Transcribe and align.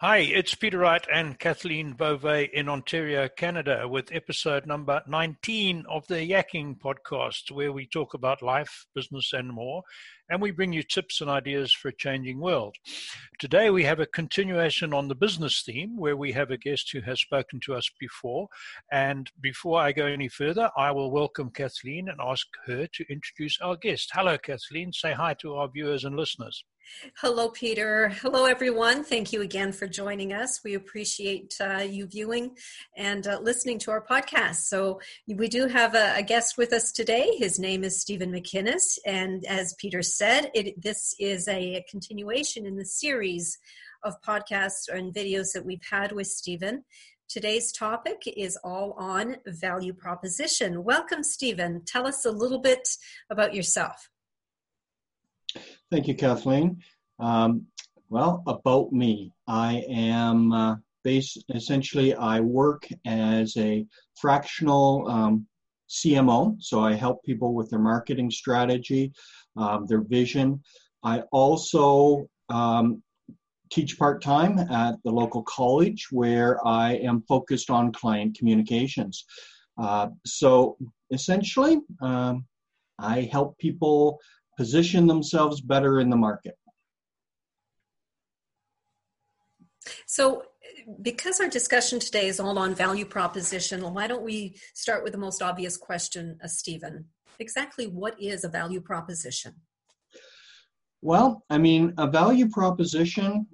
Hi, 0.00 0.18
it's 0.18 0.54
Peter 0.54 0.78
Wright 0.78 1.04
and 1.12 1.36
Kathleen 1.40 1.94
Beauvais 1.94 2.48
in 2.52 2.68
Ontario, 2.68 3.28
Canada, 3.28 3.88
with 3.88 4.12
episode 4.12 4.64
number 4.64 5.02
19 5.08 5.86
of 5.88 6.06
the 6.06 6.18
Yakking 6.18 6.78
podcast, 6.78 7.50
where 7.50 7.72
we 7.72 7.84
talk 7.84 8.14
about 8.14 8.40
life, 8.40 8.86
business, 8.94 9.32
and 9.32 9.48
more, 9.48 9.82
and 10.30 10.42
we 10.42 10.50
bring 10.50 10.72
you 10.72 10.82
tips 10.82 11.20
and 11.20 11.30
ideas 11.30 11.72
for 11.72 11.88
a 11.88 11.96
changing 11.96 12.40
world. 12.40 12.76
Today, 13.38 13.70
we 13.70 13.84
have 13.84 14.00
a 14.00 14.06
continuation 14.06 14.92
on 14.92 15.08
the 15.08 15.14
business 15.14 15.62
theme, 15.62 15.96
where 15.96 16.16
we 16.16 16.32
have 16.32 16.50
a 16.50 16.56
guest 16.56 16.90
who 16.92 17.00
has 17.02 17.20
spoken 17.20 17.60
to 17.60 17.74
us 17.74 17.90
before. 17.98 18.48
And 18.92 19.30
before 19.40 19.80
I 19.80 19.92
go 19.92 20.06
any 20.06 20.28
further, 20.28 20.70
I 20.76 20.90
will 20.90 21.10
welcome 21.10 21.50
Kathleen 21.50 22.08
and 22.08 22.20
ask 22.20 22.46
her 22.66 22.86
to 22.86 23.04
introduce 23.10 23.58
our 23.60 23.76
guest. 23.76 24.10
Hello, 24.12 24.36
Kathleen. 24.38 24.92
Say 24.92 25.12
hi 25.12 25.34
to 25.40 25.54
our 25.54 25.68
viewers 25.68 26.04
and 26.04 26.16
listeners. 26.16 26.64
Hello, 27.20 27.50
Peter. 27.50 28.08
Hello, 28.22 28.46
everyone. 28.46 29.04
Thank 29.04 29.32
you 29.32 29.42
again 29.42 29.72
for 29.72 29.86
joining 29.86 30.32
us. 30.32 30.60
We 30.64 30.74
appreciate 30.74 31.54
uh, 31.60 31.78
you 31.80 32.06
viewing 32.06 32.56
and 32.96 33.26
uh, 33.26 33.40
listening 33.40 33.78
to 33.80 33.90
our 33.90 34.04
podcast. 34.04 34.56
So, 34.66 35.00
we 35.26 35.48
do 35.48 35.66
have 35.66 35.94
a, 35.94 36.14
a, 36.16 36.22
guest 36.22 36.56
with 36.56 36.72
us 36.72 36.90
today. 36.92 37.36
His 37.36 37.58
name 37.58 37.84
is 37.84 38.00
Stephen 38.00 38.32
McInnes. 38.32 38.98
And 39.04 39.44
as 39.46 39.74
Peter 39.78 40.02
said, 40.18 40.50
it, 40.52 40.82
this 40.82 41.14
is 41.20 41.46
a 41.46 41.84
continuation 41.88 42.66
in 42.66 42.76
the 42.76 42.84
series 42.84 43.56
of 44.02 44.20
podcasts 44.26 44.88
and 44.88 45.14
videos 45.14 45.52
that 45.54 45.64
we've 45.64 45.84
had 45.88 46.10
with 46.10 46.26
Stephen. 46.26 46.82
Today's 47.28 47.70
topic 47.70 48.22
is 48.26 48.58
all 48.64 48.94
on 48.98 49.36
value 49.46 49.92
proposition. 49.92 50.82
Welcome, 50.82 51.22
Stephen. 51.22 51.82
Tell 51.86 52.04
us 52.04 52.24
a 52.24 52.32
little 52.32 52.58
bit 52.58 52.88
about 53.30 53.54
yourself. 53.54 54.10
Thank 55.92 56.08
you, 56.08 56.16
Kathleen. 56.16 56.82
Um, 57.20 57.66
well, 58.10 58.42
about 58.48 58.92
me, 58.92 59.32
I 59.46 59.84
am 59.88 60.52
uh, 60.52 60.76
based 61.04 61.44
essentially, 61.54 62.12
I 62.14 62.40
work 62.40 62.88
as 63.06 63.56
a 63.56 63.86
fractional 64.16 65.06
um, 65.08 65.46
CMO, 65.88 66.56
so 66.60 66.80
I 66.80 66.94
help 66.94 67.24
people 67.24 67.54
with 67.54 67.70
their 67.70 67.78
marketing 67.78 68.30
strategy, 68.30 69.12
um, 69.58 69.86
their 69.86 70.00
vision. 70.00 70.62
I 71.02 71.20
also 71.32 72.28
um, 72.48 73.02
teach 73.70 73.98
part 73.98 74.22
time 74.22 74.58
at 74.58 74.96
the 75.04 75.10
local 75.10 75.42
college 75.42 76.08
where 76.10 76.66
I 76.66 76.94
am 76.94 77.22
focused 77.22 77.70
on 77.70 77.92
client 77.92 78.38
communications. 78.38 79.24
Uh, 79.76 80.08
so 80.24 80.76
essentially, 81.10 81.80
um, 82.00 82.46
I 82.98 83.28
help 83.30 83.58
people 83.58 84.18
position 84.56 85.06
themselves 85.06 85.60
better 85.60 86.00
in 86.00 86.10
the 86.10 86.16
market. 86.16 86.56
So, 90.06 90.42
because 91.02 91.38
our 91.40 91.48
discussion 91.48 92.00
today 92.00 92.28
is 92.28 92.40
all 92.40 92.58
on 92.58 92.74
value 92.74 93.04
proposition, 93.04 93.82
why 93.94 94.06
don't 94.06 94.24
we 94.24 94.56
start 94.74 95.04
with 95.04 95.12
the 95.12 95.18
most 95.18 95.42
obvious 95.42 95.76
question, 95.76 96.38
uh, 96.42 96.48
Stephen? 96.48 97.06
Exactly 97.40 97.86
what 97.86 98.20
is 98.20 98.44
a 98.44 98.48
value 98.48 98.80
proposition? 98.80 99.54
Well, 101.00 101.44
I 101.48 101.58
mean, 101.58 101.94
a 101.96 102.08
value 102.08 102.48
proposition, 102.48 103.46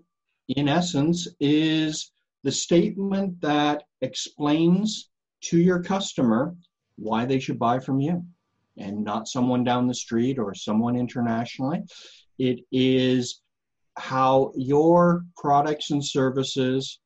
in 0.48 0.68
essence, 0.68 1.28
is 1.40 2.10
the 2.42 2.52
statement 2.52 3.40
that 3.42 3.82
explains 4.00 5.10
to 5.42 5.58
your 5.58 5.82
customer 5.82 6.54
why 6.96 7.26
they 7.26 7.38
should 7.38 7.58
buy 7.58 7.80
from 7.80 8.00
you 8.00 8.24
and 8.78 9.04
not 9.04 9.28
someone 9.28 9.64
down 9.64 9.86
the 9.86 9.94
street 9.94 10.38
or 10.38 10.54
someone 10.54 10.96
internationally. 10.96 11.82
It 12.38 12.60
is 12.72 13.42
how 13.96 14.52
your 14.56 15.24
products 15.36 15.90
and 15.90 16.04
services 16.04 16.98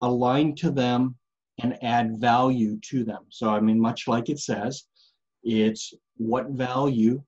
align 0.00 0.54
to 0.56 0.70
them 0.70 1.16
and 1.62 1.76
add 1.82 2.18
value 2.18 2.78
to 2.90 3.04
them. 3.04 3.24
So, 3.28 3.50
I 3.50 3.60
mean, 3.60 3.78
much 3.80 4.08
like 4.08 4.30
it 4.30 4.38
says, 4.38 4.84
it's 5.42 5.94
what 6.16 6.50
value 6.50 7.22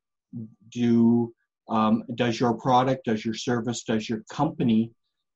do 0.70 1.32
um, 1.68 2.04
does 2.14 2.38
your 2.38 2.54
product, 2.54 3.04
does 3.06 3.24
your 3.24 3.34
service, 3.34 3.82
does 3.84 4.08
your 4.08 4.22
company 4.30 4.90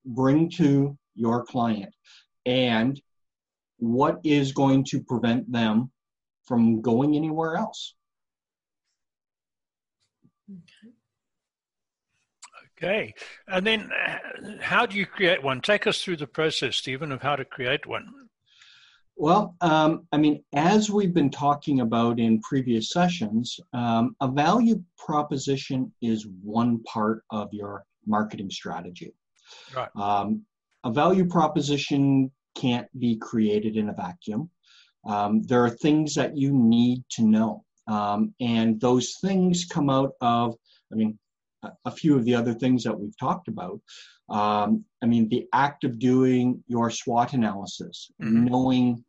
bring 0.04 0.50
to 0.50 0.96
your 1.14 1.44
client, 1.44 1.94
and 2.44 3.00
what 3.78 4.18
is 4.24 4.52
going 4.52 4.84
to 4.84 5.00
prevent 5.02 5.50
them 5.50 5.90
from 6.44 6.80
going 6.80 7.16
anywhere 7.16 7.56
else? 7.56 7.94
Okay. 12.78 13.14
And 13.48 13.66
then 13.66 13.90
uh, 13.90 14.18
how 14.60 14.84
do 14.84 14.96
you 14.96 15.06
create 15.06 15.42
one? 15.42 15.60
Take 15.60 15.86
us 15.86 16.02
through 16.02 16.18
the 16.18 16.26
process, 16.26 16.76
Stephen, 16.76 17.10
of 17.10 17.22
how 17.22 17.36
to 17.36 17.44
create 17.44 17.86
one. 17.86 18.25
Well, 19.18 19.56
um, 19.62 20.06
I 20.12 20.18
mean, 20.18 20.44
as 20.54 20.90
we've 20.90 21.14
been 21.14 21.30
talking 21.30 21.80
about 21.80 22.20
in 22.20 22.40
previous 22.42 22.90
sessions, 22.90 23.58
um, 23.72 24.14
a 24.20 24.28
value 24.28 24.82
proposition 24.98 25.90
is 26.02 26.26
one 26.42 26.82
part 26.82 27.24
of 27.30 27.48
your 27.52 27.84
marketing 28.06 28.50
strategy. 28.50 29.14
Right. 29.74 29.88
Um, 29.96 30.42
a 30.84 30.92
value 30.92 31.26
proposition 31.26 32.30
can't 32.54 32.86
be 32.98 33.16
created 33.16 33.76
in 33.76 33.88
a 33.88 33.94
vacuum. 33.94 34.50
Um, 35.06 35.42
there 35.44 35.64
are 35.64 35.70
things 35.70 36.14
that 36.14 36.36
you 36.36 36.52
need 36.52 37.02
to 37.12 37.22
know. 37.22 37.64
Um, 37.88 38.34
and 38.40 38.80
those 38.80 39.16
things 39.22 39.64
come 39.64 39.88
out 39.88 40.12
of, 40.20 40.56
I 40.92 40.96
mean, 40.96 41.18
a, 41.62 41.70
a 41.86 41.90
few 41.90 42.16
of 42.16 42.24
the 42.24 42.34
other 42.34 42.52
things 42.52 42.84
that 42.84 42.98
we've 42.98 43.16
talked 43.18 43.48
about. 43.48 43.80
Um, 44.28 44.84
I 45.02 45.06
mean, 45.06 45.28
the 45.28 45.46
act 45.52 45.84
of 45.84 45.98
doing 45.98 46.62
your 46.66 46.90
SWOT 46.90 47.32
analysis, 47.32 48.10
mm-hmm. 48.20 48.44
knowing 48.46 49.04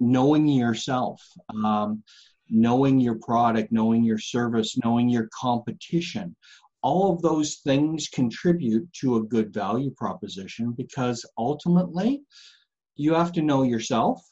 knowing 0.00 0.48
yourself, 0.48 1.22
um, 1.64 2.02
knowing 2.48 2.98
your 2.98 3.16
product, 3.16 3.72
knowing 3.72 4.04
your 4.04 4.18
service, 4.18 4.78
knowing 4.82 5.08
your 5.08 5.28
competition. 5.32 6.34
All 6.82 7.12
of 7.12 7.22
those 7.22 7.56
things 7.56 8.08
contribute 8.08 8.90
to 9.00 9.16
a 9.16 9.24
good 9.24 9.52
value 9.52 9.90
proposition 9.90 10.72
because 10.72 11.24
ultimately 11.36 12.22
you 12.94 13.14
have 13.14 13.32
to 13.32 13.42
know 13.42 13.62
yourself 13.64 14.22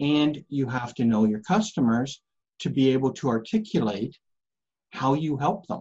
and 0.00 0.42
you 0.48 0.66
have 0.68 0.94
to 0.94 1.04
know 1.04 1.24
your 1.26 1.40
customers 1.40 2.22
to 2.60 2.70
be 2.70 2.90
able 2.90 3.12
to 3.12 3.28
articulate 3.28 4.16
how 4.90 5.14
you 5.14 5.36
help 5.36 5.66
them. 5.66 5.80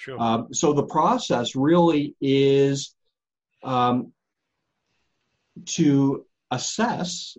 Sure. 0.00 0.20
Um, 0.20 0.52
so 0.52 0.72
the 0.72 0.86
process 0.86 1.54
really 1.54 2.16
is 2.20 2.94
um, 3.62 4.12
to 5.66 6.24
assess 6.50 7.36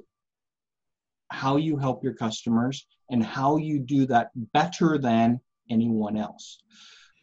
how 1.34 1.58
you 1.58 1.78
help 1.78 2.04
your 2.04 2.14
customers 2.14 2.86
and 3.10 3.24
how 3.24 3.58
you 3.58 3.80
do 3.80 4.06
that 4.06 4.30
better 4.54 4.98
than 4.98 5.40
anyone 5.70 6.16
else. 6.16 6.60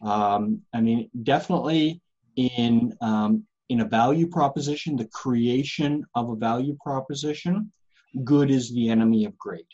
Um, 0.02 0.62
I 0.74 0.80
mean, 0.80 1.08
definitely 1.22 2.00
in 2.36 2.94
um, 3.00 3.44
in 3.68 3.80
a 3.80 3.84
value 3.84 4.26
proposition, 4.26 4.96
the 4.96 5.06
creation 5.06 6.04
of 6.16 6.30
a 6.30 6.36
value 6.36 6.76
proposition, 6.82 7.70
good 8.24 8.50
is 8.50 8.74
the 8.74 8.88
enemy 8.90 9.24
of 9.24 9.38
great. 9.38 9.66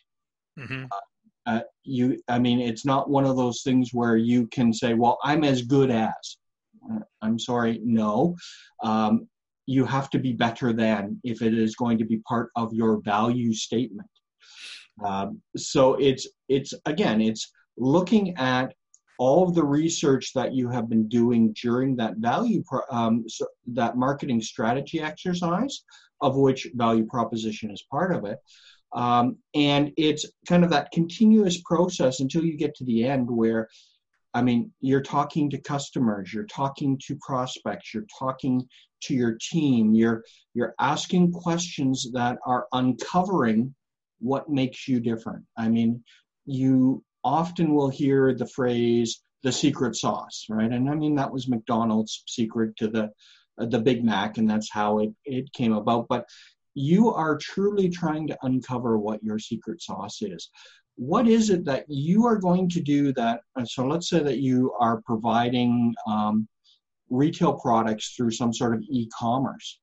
Mm-hmm. 0.59 0.85
Uh, 0.91 1.01
uh, 1.47 1.61
you 1.85 2.21
i 2.29 2.39
mean 2.41 2.59
it's 2.61 2.85
not 2.85 3.09
one 3.09 3.25
of 3.25 3.37
those 3.37 3.63
things 3.63 3.91
where 3.93 4.17
you 4.17 4.49
can 4.49 4.73
say 4.73 4.95
well 4.95 5.17
i'm 5.23 5.45
as 5.45 5.63
good 5.63 5.93
as 5.93 6.39
uh, 6.91 6.99
i'm 7.23 7.39
sorry 7.39 7.81
no 7.85 8.35
um, 8.83 9.29
you 9.67 9.85
have 9.85 10.11
to 10.11 10.19
be 10.19 10.33
better 10.33 10.73
than 10.73 11.21
if 11.23 11.43
it 11.43 11.55
is 11.55 11.77
going 11.77 11.99
to 11.99 12.05
be 12.05 12.19
part 12.29 12.51
of 12.57 12.73
your 12.73 13.01
value 13.03 13.53
statement 13.53 14.11
um, 15.05 15.41
so 15.57 15.95
it's 15.95 16.27
it's 16.49 16.73
again 16.87 17.21
it's 17.21 17.53
looking 17.77 18.37
at 18.37 18.73
all 19.19 19.49
of 19.49 19.55
the 19.55 19.65
research 19.65 20.33
that 20.35 20.55
you 20.55 20.69
have 20.69 20.89
been 20.89 21.09
doing 21.09 21.55
during 21.63 21.97
that 21.97 22.17
value 22.19 22.63
pro, 22.67 22.81
um, 22.91 23.25
so 23.29 23.47
that 23.67 23.97
marketing 23.97 24.41
strategy 24.41 25.01
exercise 25.01 25.85
of 26.21 26.37
which 26.37 26.69
value 26.75 27.07
proposition 27.07 27.71
is 27.71 27.85
part 27.91 28.15
of 28.15 28.25
it. 28.25 28.39
Um, 28.95 29.37
and 29.55 29.93
it's 29.97 30.27
kind 30.49 30.65
of 30.65 30.71
that 30.71 30.91
continuous 30.93 31.61
process 31.63 32.21
until 32.21 32.45
you 32.45 32.57
get 32.57 32.75
to 32.77 32.85
the 32.85 33.05
end 33.05 33.29
where, 33.31 33.69
I 34.33 34.43
mean, 34.43 34.71
you're 34.81 35.03
talking 35.03 35.51
to 35.51 35.59
customers, 35.59 36.33
you're 36.33 36.45
talking 36.45 36.99
to 37.07 37.19
prospects, 37.21 37.93
you're 37.93 38.07
talking 38.19 38.67
to 39.03 39.15
your 39.15 39.39
team, 39.41 39.95
you're 39.95 40.25
you're 40.55 40.75
asking 40.79 41.33
questions 41.33 42.11
that 42.13 42.39
are 42.47 42.67
uncovering 42.73 43.75
what 44.27 44.49
makes 44.49 44.89
you 44.89 45.01
different. 45.01 45.45
I 45.57 45.69
mean, 45.69 46.03
you 46.45 47.03
often 47.25 47.75
will 47.75 47.89
hear 47.89 48.35
the 48.35 48.47
phrase 48.47 49.23
the 49.43 49.53
secret 49.53 49.95
sauce, 49.95 50.47
right? 50.49 50.73
And 50.73 50.91
I 50.91 50.95
mean 50.95 51.15
that 51.17 51.33
was 51.33 51.49
McDonald's 51.49 52.23
secret 52.27 52.77
to 52.79 52.89
the 52.89 53.11
the 53.59 53.79
Big 53.79 54.05
Mac, 54.05 54.37
and 54.39 54.49
that's 54.51 54.71
how 54.71 54.99
it, 54.99 55.13
it 55.25 55.53
came 55.53 55.73
about. 55.73 56.09
But 56.09 56.27
you 56.75 57.13
are 57.13 57.39
truly 57.39 57.89
trying 57.89 58.27
to 58.27 58.39
uncover 58.43 58.99
what 58.99 59.23
your 59.23 59.39
secret 59.39 59.81
sauce 59.81 60.19
is. 60.21 60.51
What 60.97 61.27
is 61.27 61.51
it 61.51 61.65
that 61.65 61.85
you 61.89 62.27
are 62.27 62.37
going 62.37 62.69
to 62.71 62.81
do 62.81 63.13
that? 63.15 63.41
Uh, 63.55 63.65
so 63.65 63.87
let's 63.87 64.11
say 64.11 64.23
that 64.23 64.39
you 64.39 64.73
are 64.79 65.03
providing 65.07 65.95
um, 66.07 66.47
retail 67.09 67.55
products 67.55 68.15
through 68.15 68.33
some 68.33 68.53
sort 68.53 68.75
of 68.75 68.83
e 68.83 69.09
commerce. 69.19 69.79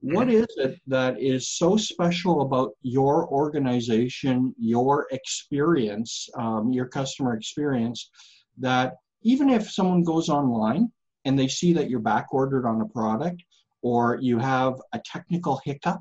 What 0.00 0.30
is 0.30 0.46
it 0.56 0.80
that 0.86 1.20
is 1.20 1.48
so 1.48 1.76
special 1.76 2.42
about 2.42 2.70
your 2.82 3.28
organization, 3.28 4.54
your 4.58 5.08
experience, 5.10 6.28
um, 6.38 6.70
your 6.72 6.86
customer 6.86 7.34
experience, 7.34 8.10
that 8.58 8.94
even 9.22 9.50
if 9.50 9.70
someone 9.70 10.04
goes 10.04 10.28
online 10.28 10.92
and 11.24 11.36
they 11.36 11.48
see 11.48 11.72
that 11.72 11.90
you're 11.90 11.98
back 12.00 12.32
ordered 12.32 12.66
on 12.66 12.80
a 12.80 12.86
product 12.86 13.42
or 13.82 14.18
you 14.20 14.38
have 14.38 14.74
a 14.92 15.00
technical 15.04 15.60
hiccup 15.64 16.00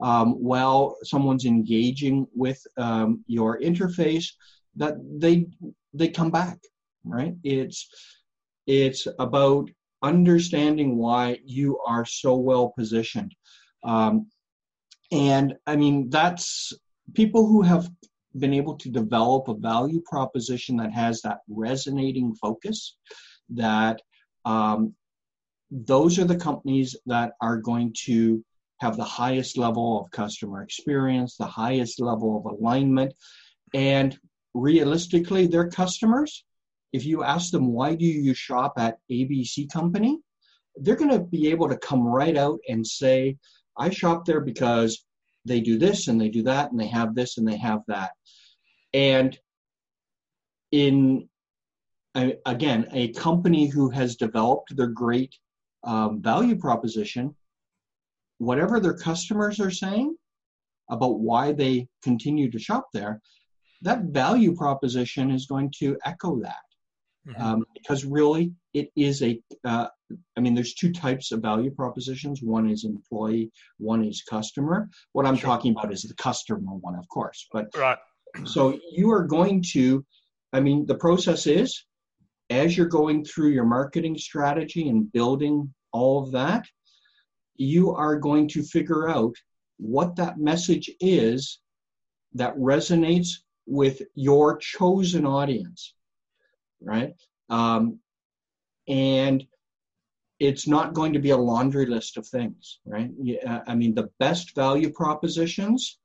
um, 0.00 0.32
while 0.34 0.96
someone's 1.02 1.44
engaging 1.44 2.26
with 2.34 2.60
um, 2.76 3.24
your 3.26 3.60
interface, 3.60 4.26
that 4.76 4.94
they 5.18 5.46
they 5.92 6.08
come 6.08 6.30
back, 6.30 6.58
right? 7.04 7.34
It's 7.42 7.88
it's 8.66 9.06
about 9.18 9.70
understanding 10.04 10.96
why 10.96 11.38
you 11.44 11.80
are 11.86 12.04
so 12.04 12.36
well 12.36 12.72
positioned. 12.78 13.34
Um, 13.82 14.26
and 15.10 15.54
I 15.66 15.76
mean, 15.76 16.10
that's 16.10 16.72
people 17.14 17.46
who 17.46 17.62
have 17.62 17.88
been 18.38 18.54
able 18.54 18.76
to 18.76 18.90
develop 18.90 19.48
a 19.48 19.54
value 19.54 20.02
proposition 20.04 20.76
that 20.76 20.92
has 20.92 21.22
that 21.22 21.38
resonating 21.48 22.34
focus, 22.34 22.96
that 23.50 24.02
um, 24.44 24.94
those 25.70 26.18
are 26.18 26.24
the 26.24 26.36
companies 26.36 26.96
that 27.06 27.32
are 27.40 27.56
going 27.56 27.94
to 28.04 28.44
have 28.80 28.96
the 28.96 29.04
highest 29.04 29.56
level 29.56 30.00
of 30.00 30.10
customer 30.10 30.62
experience, 30.62 31.36
the 31.36 31.46
highest 31.46 32.00
level 32.00 32.36
of 32.36 32.44
alignment, 32.44 33.14
and 33.72 34.18
realistically, 34.52 35.46
their 35.46 35.68
customers 35.68 36.44
if 36.94 37.04
you 37.04 37.24
ask 37.24 37.50
them 37.50 37.72
why 37.72 37.96
do 37.96 38.04
you 38.04 38.32
shop 38.34 38.74
at 38.78 38.98
ABC 39.10 39.68
company, 39.68 40.20
they're 40.76 40.94
going 40.94 41.10
to 41.10 41.18
be 41.18 41.48
able 41.48 41.68
to 41.68 41.76
come 41.76 42.06
right 42.06 42.36
out 42.36 42.60
and 42.68 42.86
say, 42.86 43.36
I 43.76 43.90
shop 43.90 44.24
there 44.24 44.40
because 44.40 45.04
they 45.44 45.60
do 45.60 45.76
this 45.76 46.06
and 46.06 46.20
they 46.20 46.28
do 46.28 46.44
that 46.44 46.70
and 46.70 46.78
they 46.78 46.86
have 46.86 47.16
this 47.16 47.36
and 47.36 47.48
they 47.48 47.56
have 47.56 47.80
that. 47.88 48.12
And 48.92 49.36
in 50.70 51.28
again, 52.46 52.86
a 52.92 53.08
company 53.14 53.66
who 53.66 53.90
has 53.90 54.14
developed 54.14 54.76
their 54.76 54.86
great 54.86 55.34
um, 55.82 56.22
value 56.22 56.54
proposition, 56.54 57.34
whatever 58.38 58.78
their 58.78 58.94
customers 58.94 59.58
are 59.58 59.72
saying 59.72 60.14
about 60.88 61.18
why 61.18 61.50
they 61.50 61.88
continue 62.04 62.52
to 62.52 62.58
shop 62.60 62.86
there, 62.92 63.20
that 63.82 64.04
value 64.04 64.54
proposition 64.54 65.32
is 65.32 65.46
going 65.46 65.72
to 65.80 65.98
echo 66.04 66.40
that. 66.40 66.62
Mm-hmm. 67.26 67.42
Um, 67.42 67.64
because 67.72 68.04
really 68.04 68.52
it 68.74 68.90
is 68.96 69.22
a 69.22 69.40
uh, 69.64 69.88
I 70.36 70.40
mean 70.40 70.54
there's 70.54 70.74
two 70.74 70.92
types 70.92 71.32
of 71.32 71.40
value 71.40 71.70
propositions. 71.70 72.42
One 72.42 72.68
is 72.68 72.84
employee 72.84 73.50
one 73.78 74.04
is 74.04 74.22
customer. 74.28 74.90
What 75.12 75.24
i'm 75.24 75.36
sure. 75.36 75.48
talking 75.48 75.72
about 75.72 75.92
is 75.92 76.02
the 76.02 76.14
customer 76.14 76.60
one 76.60 76.96
of 76.96 77.08
course. 77.08 77.46
But 77.50 77.68
right. 77.76 77.98
so 78.44 78.78
you 78.90 79.10
are 79.10 79.24
going 79.24 79.62
to 79.72 80.04
i 80.52 80.60
mean 80.60 80.86
the 80.86 80.96
process 80.96 81.46
is 81.46 81.86
as 82.50 82.76
you're 82.76 82.86
going 82.86 83.24
through 83.24 83.50
your 83.50 83.64
marketing 83.64 84.18
strategy 84.18 84.88
and 84.88 85.10
building 85.12 85.72
all 85.92 86.22
of 86.22 86.32
that 86.32 86.66
you 87.56 87.92
are 87.92 88.16
going 88.16 88.48
to 88.48 88.62
figure 88.62 89.08
out 89.08 89.34
what 89.78 90.16
that 90.16 90.38
message 90.38 90.90
is 91.00 91.60
that 92.34 92.56
resonates 92.56 93.28
with 93.66 94.02
your 94.14 94.58
chosen 94.58 95.24
audience 95.24 95.93
right? 96.84 97.14
Um, 97.50 97.98
and 98.88 99.44
it's 100.40 100.66
not 100.66 100.94
going 100.94 101.12
to 101.12 101.18
be 101.18 101.30
a 101.30 101.36
laundry 101.36 101.86
list 101.86 102.16
of 102.16 102.26
things, 102.26 102.80
right? 102.84 103.10
Uh, 103.46 103.60
I 103.66 103.74
mean, 103.74 103.94
the 103.94 104.10
best 104.18 104.54
value 104.54 104.90
propositions 104.92 105.98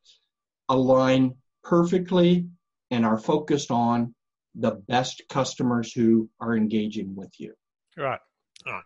align 0.70 1.36
perfectly 1.64 2.48
and 2.92 3.06
are 3.06 3.18
focused 3.18 3.72
on 3.72 4.14
the 4.56 4.72
best 4.72 5.24
customers 5.30 5.92
who 5.92 6.30
are 6.40 6.56
engaging 6.56 7.16
with 7.16 7.32
you. 7.38 7.54
Right. 7.98 8.20
right. 8.66 8.84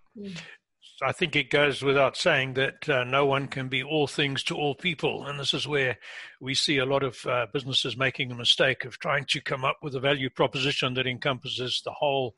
I 1.01 1.11
think 1.11 1.35
it 1.35 1.49
goes 1.49 1.81
without 1.81 2.15
saying 2.15 2.53
that 2.53 2.87
uh, 2.87 3.03
no 3.03 3.25
one 3.25 3.47
can 3.47 3.67
be 3.67 3.83
all 3.83 4.07
things 4.07 4.43
to 4.43 4.55
all 4.55 4.75
people. 4.75 5.25
And 5.25 5.39
this 5.39 5.53
is 5.53 5.67
where 5.67 5.97
we 6.39 6.53
see 6.55 6.77
a 6.77 6.85
lot 6.85 7.03
of 7.03 7.25
uh, 7.25 7.47
businesses 7.51 7.97
making 7.97 8.31
a 8.31 8.35
mistake 8.35 8.85
of 8.85 8.99
trying 8.99 9.25
to 9.29 9.41
come 9.41 9.65
up 9.65 9.77
with 9.81 9.95
a 9.95 9.99
value 9.99 10.29
proposition 10.29 10.93
that 10.93 11.07
encompasses 11.07 11.81
the 11.83 11.91
whole 11.91 12.35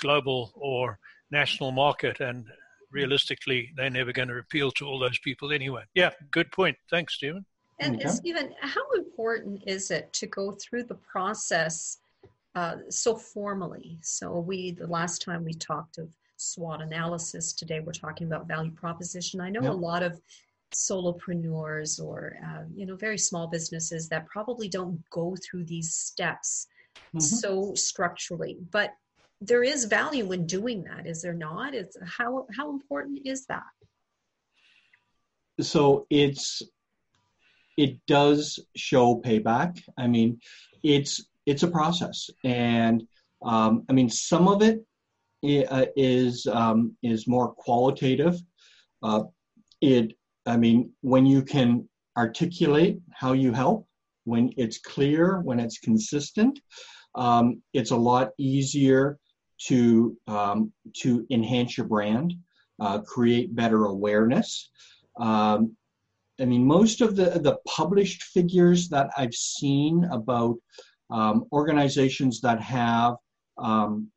global 0.00 0.52
or 0.54 0.98
national 1.30 1.72
market. 1.72 2.20
And 2.20 2.46
realistically, 2.90 3.70
they're 3.76 3.90
never 3.90 4.12
going 4.12 4.28
to 4.28 4.38
appeal 4.38 4.70
to 4.72 4.86
all 4.86 4.98
those 4.98 5.18
people 5.18 5.52
anyway. 5.52 5.82
Yeah, 5.94 6.10
good 6.30 6.50
point. 6.50 6.76
Thanks, 6.90 7.14
Stephen. 7.14 7.44
And 7.78 7.96
okay. 7.96 8.08
Stephen, 8.08 8.54
how 8.60 8.90
important 8.96 9.62
is 9.66 9.90
it 9.90 10.12
to 10.14 10.26
go 10.26 10.52
through 10.52 10.84
the 10.84 10.96
process 10.96 11.98
uh, 12.54 12.76
so 12.88 13.14
formally? 13.16 13.98
So 14.02 14.38
we, 14.38 14.72
the 14.72 14.86
last 14.86 15.22
time 15.22 15.44
we 15.44 15.54
talked 15.54 15.98
of 15.98 16.08
SWOT 16.40 16.80
analysis. 16.80 17.52
Today 17.52 17.80
we're 17.80 17.92
talking 17.92 18.26
about 18.26 18.48
value 18.48 18.70
proposition. 18.70 19.42
I 19.42 19.50
know 19.50 19.62
yep. 19.62 19.72
a 19.72 19.74
lot 19.74 20.02
of 20.02 20.18
solopreneurs 20.74 22.02
or 22.02 22.38
uh, 22.44 22.62
you 22.74 22.86
know 22.86 22.96
very 22.96 23.18
small 23.18 23.46
businesses 23.46 24.08
that 24.08 24.26
probably 24.26 24.68
don't 24.68 25.02
go 25.10 25.36
through 25.36 25.64
these 25.64 25.94
steps 25.94 26.66
mm-hmm. 26.96 27.20
so 27.20 27.74
structurally, 27.74 28.56
but 28.70 28.94
there 29.42 29.62
is 29.62 29.84
value 29.84 30.32
in 30.32 30.46
doing 30.46 30.82
that. 30.84 31.06
Is 31.06 31.20
there 31.20 31.34
not? 31.34 31.74
It's 31.74 31.96
how 32.06 32.46
how 32.56 32.70
important 32.70 33.20
is 33.26 33.44
that? 33.46 33.62
So 35.60 36.06
it's 36.08 36.62
it 37.76 37.98
does 38.06 38.58
show 38.76 39.20
payback. 39.20 39.82
I 39.98 40.06
mean, 40.06 40.40
it's 40.82 41.22
it's 41.44 41.64
a 41.64 41.68
process, 41.68 42.30
and 42.44 43.06
um, 43.42 43.84
I 43.90 43.92
mean 43.92 44.08
some 44.08 44.48
of 44.48 44.62
it 44.62 44.86
is 45.42 46.46
um, 46.46 46.96
is 47.02 47.26
more 47.26 47.52
qualitative. 47.52 48.36
Uh, 49.02 49.24
it, 49.80 50.12
I 50.46 50.56
mean, 50.56 50.92
when 51.00 51.26
you 51.26 51.42
can 51.42 51.88
articulate 52.16 52.98
how 53.12 53.32
you 53.32 53.52
help, 53.52 53.86
when 54.24 54.52
it's 54.56 54.78
clear, 54.78 55.40
when 55.40 55.60
it's 55.60 55.78
consistent, 55.78 56.60
um, 57.14 57.62
it's 57.72 57.90
a 57.90 57.96
lot 57.96 58.30
easier 58.38 59.18
to 59.66 60.16
um, 60.26 60.72
to 60.98 61.26
enhance 61.30 61.76
your 61.76 61.86
brand, 61.86 62.34
uh, 62.80 63.00
create 63.00 63.54
better 63.54 63.86
awareness. 63.86 64.70
Um, 65.18 65.76
I 66.40 66.46
mean, 66.46 66.64
most 66.64 67.00
of 67.00 67.16
the 67.16 67.38
the 67.40 67.58
published 67.66 68.22
figures 68.22 68.88
that 68.88 69.10
I've 69.16 69.34
seen 69.34 70.04
about 70.10 70.56
um, 71.10 71.44
organizations 71.52 72.40
that 72.40 72.60
have 72.60 73.16
um, 73.58 74.10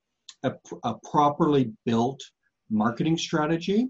a, 0.44 0.54
a 0.84 0.96
properly 1.12 1.72
built 1.86 2.22
marketing 2.70 3.18
strategy, 3.18 3.90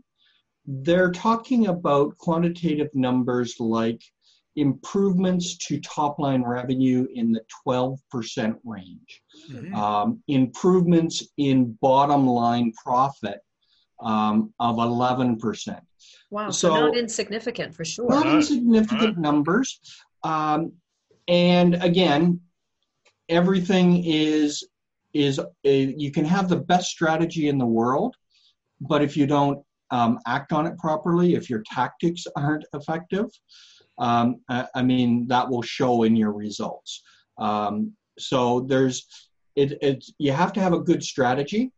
they're 0.65 1.11
talking 1.11 1.67
about 1.67 2.17
quantitative 2.17 2.89
numbers 2.93 3.59
like 3.59 4.01
improvements 4.55 5.57
to 5.57 5.79
top 5.81 6.19
line 6.19 6.43
revenue 6.43 7.07
in 7.13 7.31
the 7.31 7.41
12% 7.67 7.97
range, 8.63 9.21
mm-hmm. 9.51 9.73
um, 9.73 10.21
improvements 10.27 11.27
in 11.37 11.77
bottom 11.81 12.27
line 12.27 12.71
profit 12.83 13.39
um, 14.01 14.53
of 14.59 14.75
11%. 14.75 15.79
Wow, 16.29 16.49
so, 16.49 16.69
so, 16.69 16.73
not 16.87 16.97
insignificant 16.97 17.73
for 17.73 17.85
sure. 17.85 18.09
Not 18.09 18.27
insignificant 18.27 19.17
numbers. 19.17 19.79
Um, 20.23 20.73
and 21.27 21.75
again, 21.75 22.41
everything 23.29 24.03
is 24.03 24.67
is 25.13 25.39
a, 25.65 25.83
you 25.97 26.11
can 26.11 26.25
have 26.25 26.49
the 26.49 26.57
best 26.57 26.89
strategy 26.89 27.47
in 27.47 27.57
the 27.57 27.65
world, 27.65 28.15
but 28.81 29.01
if 29.01 29.15
you 29.15 29.27
don't 29.27 29.63
um, 29.91 30.19
act 30.25 30.51
on 30.53 30.65
it 30.65 30.77
properly, 30.77 31.35
if 31.35 31.49
your 31.49 31.63
tactics 31.71 32.25
aren't 32.35 32.65
effective, 32.73 33.27
um, 33.99 34.41
I, 34.49 34.65
I, 34.73 34.81
mean 34.81 35.27
that 35.27 35.47
will 35.47 35.61
show 35.61 36.03
in 36.03 36.15
your 36.15 36.31
results. 36.31 37.03
Um, 37.37 37.93
so 38.17 38.61
there's 38.61 39.05
it, 39.55 39.77
it. 39.81 40.03
You 40.17 40.31
have 40.31 40.51
to 40.53 40.61
have 40.61 40.73
a 40.73 40.79
good 40.79 41.03
strategy, 41.03 41.71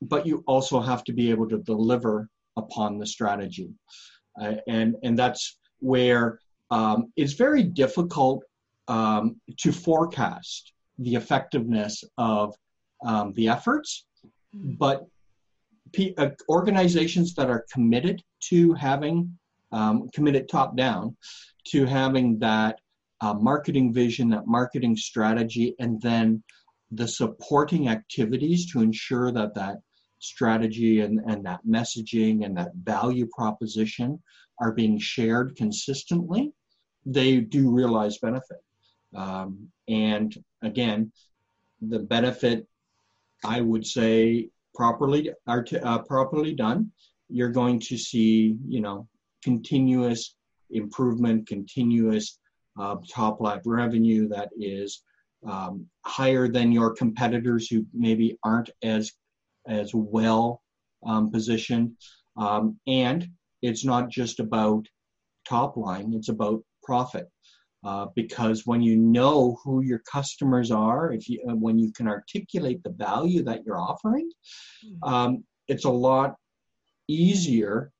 but 0.00 0.24
you 0.24 0.44
also 0.46 0.80
have 0.80 1.02
to 1.04 1.12
be 1.12 1.30
able 1.30 1.48
to 1.48 1.58
deliver 1.58 2.28
upon 2.56 2.98
the 2.98 3.06
strategy, 3.06 3.70
uh, 4.40 4.54
and 4.68 4.94
and 5.02 5.18
that's 5.18 5.58
where 5.80 6.38
um, 6.70 7.12
it's 7.16 7.32
very 7.32 7.64
difficult 7.64 8.44
um, 8.86 9.40
to 9.58 9.72
forecast 9.72 10.72
the 10.98 11.14
effectiveness 11.14 12.04
of 12.18 12.54
um, 13.04 13.32
the 13.34 13.48
efforts, 13.48 14.06
but 14.52 15.06
P- 15.92 16.14
uh, 16.18 16.30
organizations 16.48 17.34
that 17.34 17.48
are 17.48 17.64
committed 17.72 18.22
to 18.50 18.74
having, 18.74 19.38
um, 19.72 20.08
committed 20.10 20.48
top 20.48 20.76
down, 20.76 21.16
to 21.68 21.84
having 21.84 22.38
that 22.38 22.80
uh, 23.20 23.34
marketing 23.34 23.92
vision, 23.92 24.30
that 24.30 24.46
marketing 24.46 24.96
strategy, 24.96 25.74
and 25.78 26.00
then 26.00 26.42
the 26.92 27.08
supporting 27.08 27.88
activities 27.88 28.70
to 28.72 28.80
ensure 28.80 29.30
that 29.32 29.54
that 29.54 29.78
strategy 30.18 31.00
and, 31.00 31.20
and 31.26 31.44
that 31.44 31.60
messaging 31.66 32.44
and 32.44 32.56
that 32.56 32.74
value 32.74 33.28
proposition 33.36 34.20
are 34.60 34.72
being 34.72 34.98
shared 34.98 35.56
consistently, 35.56 36.52
they 37.06 37.40
do 37.40 37.70
realize 37.70 38.18
benefit. 38.18 38.58
Um, 39.14 39.68
and 39.86 40.36
again, 40.62 41.12
the 41.80 42.00
benefit, 42.00 42.66
I 43.44 43.60
would 43.60 43.86
say, 43.86 44.50
properly 44.74 45.30
uh, 45.46 45.98
properly 46.00 46.54
done, 46.54 46.92
you're 47.28 47.50
going 47.50 47.80
to 47.80 47.98
see, 47.98 48.56
you 48.66 48.80
know, 48.80 49.08
continuous 49.42 50.34
improvement, 50.70 51.46
continuous 51.46 52.38
uh, 52.78 52.96
top 53.12 53.40
line 53.40 53.60
revenue 53.64 54.28
that 54.28 54.50
is 54.58 55.02
um, 55.46 55.86
higher 56.04 56.48
than 56.48 56.72
your 56.72 56.94
competitors 56.94 57.68
who 57.68 57.86
maybe 57.92 58.38
aren't 58.44 58.70
as 58.82 59.12
as 59.66 59.92
well 59.94 60.62
um, 61.06 61.30
positioned. 61.30 61.92
Um, 62.36 62.78
and 62.86 63.28
it's 63.62 63.84
not 63.84 64.10
just 64.10 64.40
about 64.40 64.86
top 65.48 65.76
line; 65.76 66.12
it's 66.14 66.28
about 66.28 66.62
profit. 66.82 67.28
Uh, 67.84 68.06
because 68.16 68.66
when 68.66 68.82
you 68.82 68.96
know 68.96 69.56
who 69.62 69.82
your 69.82 70.00
customers 70.00 70.72
are, 70.72 71.12
if 71.12 71.28
you 71.28 71.40
uh, 71.48 71.54
when 71.54 71.78
you 71.78 71.92
can 71.92 72.08
articulate 72.08 72.82
the 72.82 72.90
value 72.90 73.44
that 73.44 73.64
you're 73.64 73.78
offering, 73.78 74.28
hmm. 74.82 75.08
um, 75.08 75.44
it's 75.68 75.84
a 75.84 75.90
lot 75.90 76.34
easier 77.06 77.92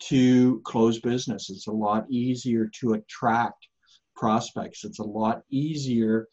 to 0.00 0.60
close 0.64 1.00
business. 1.00 1.48
It's 1.48 1.68
a 1.68 1.72
lot 1.72 2.06
easier 2.10 2.70
to 2.80 2.94
attract 2.94 3.68
prospects. 4.16 4.84
It's 4.84 4.98
a 4.98 5.04
lot 5.04 5.42
easier 5.50 6.26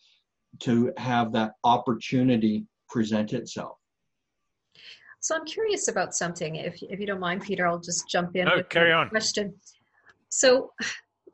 to 0.62 0.92
have 0.98 1.32
that 1.34 1.54
opportunity 1.64 2.66
present 2.90 3.34
itself. 3.34 3.78
So 5.20 5.36
I'm 5.36 5.46
curious 5.46 5.88
about 5.88 6.16
something. 6.16 6.56
If 6.56 6.82
if 6.84 7.00
you 7.00 7.08
don't 7.08 7.20
mind, 7.20 7.42
Peter, 7.42 7.68
I'll 7.68 7.80
just 7.80 8.10
jump 8.10 8.36
in. 8.36 8.46
No, 8.46 8.62
carry 8.64 8.92
on. 8.92 9.10
Question. 9.10 9.56
So 10.30 10.72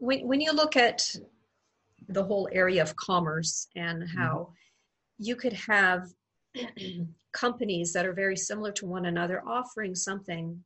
when 0.01 0.27
when 0.27 0.41
you 0.41 0.51
look 0.51 0.75
at 0.75 1.15
the 2.10 2.24
whole 2.24 2.50
area 2.51 2.81
of 2.81 2.96
commerce 2.96 3.67
and 3.75 4.03
mm-hmm. 4.03 4.17
how 4.17 4.36
mm-hmm. 4.36 4.53
you 5.20 5.36
could 5.36 5.53
have 5.53 6.10
companies 7.31 7.93
that 7.93 8.05
are 8.05 8.13
very 8.13 8.36
similar 8.36 8.72
to 8.74 8.86
one 8.86 9.05
another 9.05 9.41
offering 9.48 9.96
something 9.96 10.63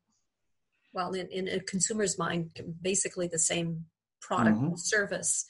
well 0.93 1.11
in, 1.11 1.27
in 1.27 1.47
a 1.49 1.59
consumer's 1.59 2.17
mind 2.17 2.49
basically 2.81 3.27
the 3.27 3.37
same 3.37 3.85
product 4.21 4.57
mm-hmm. 4.57 4.75
service 4.75 5.45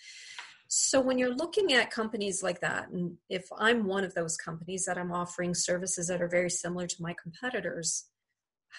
so 0.67 0.99
when 0.99 1.19
you're 1.19 1.35
looking 1.35 1.71
at 1.71 1.91
companies 1.91 2.41
like 2.41 2.59
that 2.61 2.89
and 2.89 3.15
if 3.29 3.47
i'm 3.59 3.85
one 3.85 4.03
of 4.03 4.15
those 4.15 4.35
companies 4.35 4.83
that 4.85 4.97
i'm 4.97 5.11
offering 5.11 5.53
services 5.53 6.07
that 6.07 6.21
are 6.23 6.27
very 6.27 6.49
similar 6.49 6.87
to 6.87 7.01
my 7.01 7.15
competitors 7.21 8.05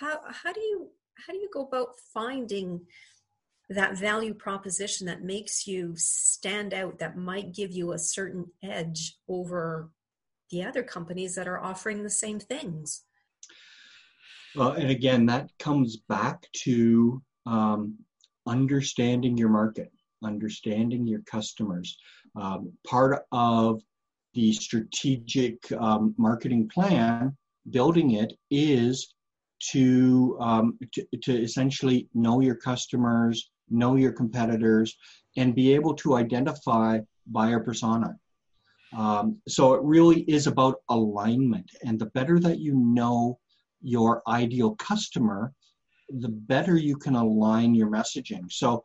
how 0.01 0.19
how 0.43 0.53
do 0.53 0.61
you 0.61 0.91
how 1.25 1.33
do 1.33 1.39
you 1.39 1.49
go 1.55 1.63
about 1.63 1.91
finding 2.13 2.81
that 3.69 3.99
value 3.99 4.35
proposition 4.35 5.07
that 5.07 5.23
makes 5.23 5.67
you 5.67 5.93
stand 5.97 6.73
out 6.73 6.99
that 6.99 7.17
might 7.17 7.55
give 7.55 7.73
you 7.73 7.93
a 7.93 7.99
certain 7.99 8.47
edge 8.63 9.17
over 9.29 9.91
the 10.51 10.63
other 10.63 10.83
companies 10.83 11.35
that 11.35 11.49
are 11.49 11.63
offering 11.63 12.03
the 12.03 12.11
same 12.11 12.39
things. 12.39 13.05
Well 14.55 14.73
and 14.73 14.91
again 14.91 15.27
that 15.27 15.51
comes 15.59 15.97
back 16.09 16.47
to 16.65 17.23
um, 17.45 17.97
understanding 18.47 19.37
your 19.37 19.49
market 19.49 19.91
understanding 20.25 21.07
your 21.07 21.21
customers. 21.21 21.97
Um, 22.35 22.73
part 22.87 23.23
of 23.33 23.81
the 24.35 24.53
strategic 24.53 25.71
um, 25.73 26.15
marketing 26.19 26.69
plan 26.69 27.37
building 27.71 28.13
it 28.13 28.33
is 28.51 29.15
to, 29.71 30.37
um, 30.41 30.79
to, 30.93 31.07
to 31.23 31.33
essentially 31.43 32.09
know 32.15 32.41
your 32.41 32.55
customers 32.57 33.51
know 33.69 33.97
your 33.97 34.13
competitors, 34.13 34.97
and 35.37 35.55
be 35.55 35.75
able 35.75 35.95
to 35.95 36.15
identify 36.17 36.99
buyer 37.27 37.61
persona. 37.61 38.17
Um, 38.97 39.39
so 39.49 39.75
it 39.75 39.83
really 39.83 40.21
is 40.23 40.47
about 40.47 40.77
alignment. 40.89 41.71
And 41.85 41.99
the 41.99 42.07
better 42.07 42.39
that 42.41 42.59
you 42.61 42.75
know 42.75 43.39
your 43.83 44.23
ideal 44.29 44.75
customer, 44.77 45.53
the 46.09 46.29
better 46.29 46.77
you 46.77 46.97
can 46.97 47.17
align 47.17 47.75
your 47.75 47.91
messaging. 47.91 48.51
So 48.51 48.85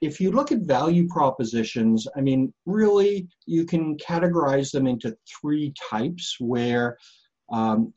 if 0.00 0.20
you 0.20 0.30
look 0.30 0.52
at 0.52 0.60
value 0.60 1.08
propositions, 1.08 2.06
I 2.16 2.20
mean, 2.20 2.52
really, 2.66 3.28
you 3.46 3.64
can 3.64 3.96
categorize 3.96 4.70
them 4.70 4.86
into 4.86 5.16
three 5.40 5.72
types 5.90 6.36
where 6.38 6.98
um, 7.50 7.92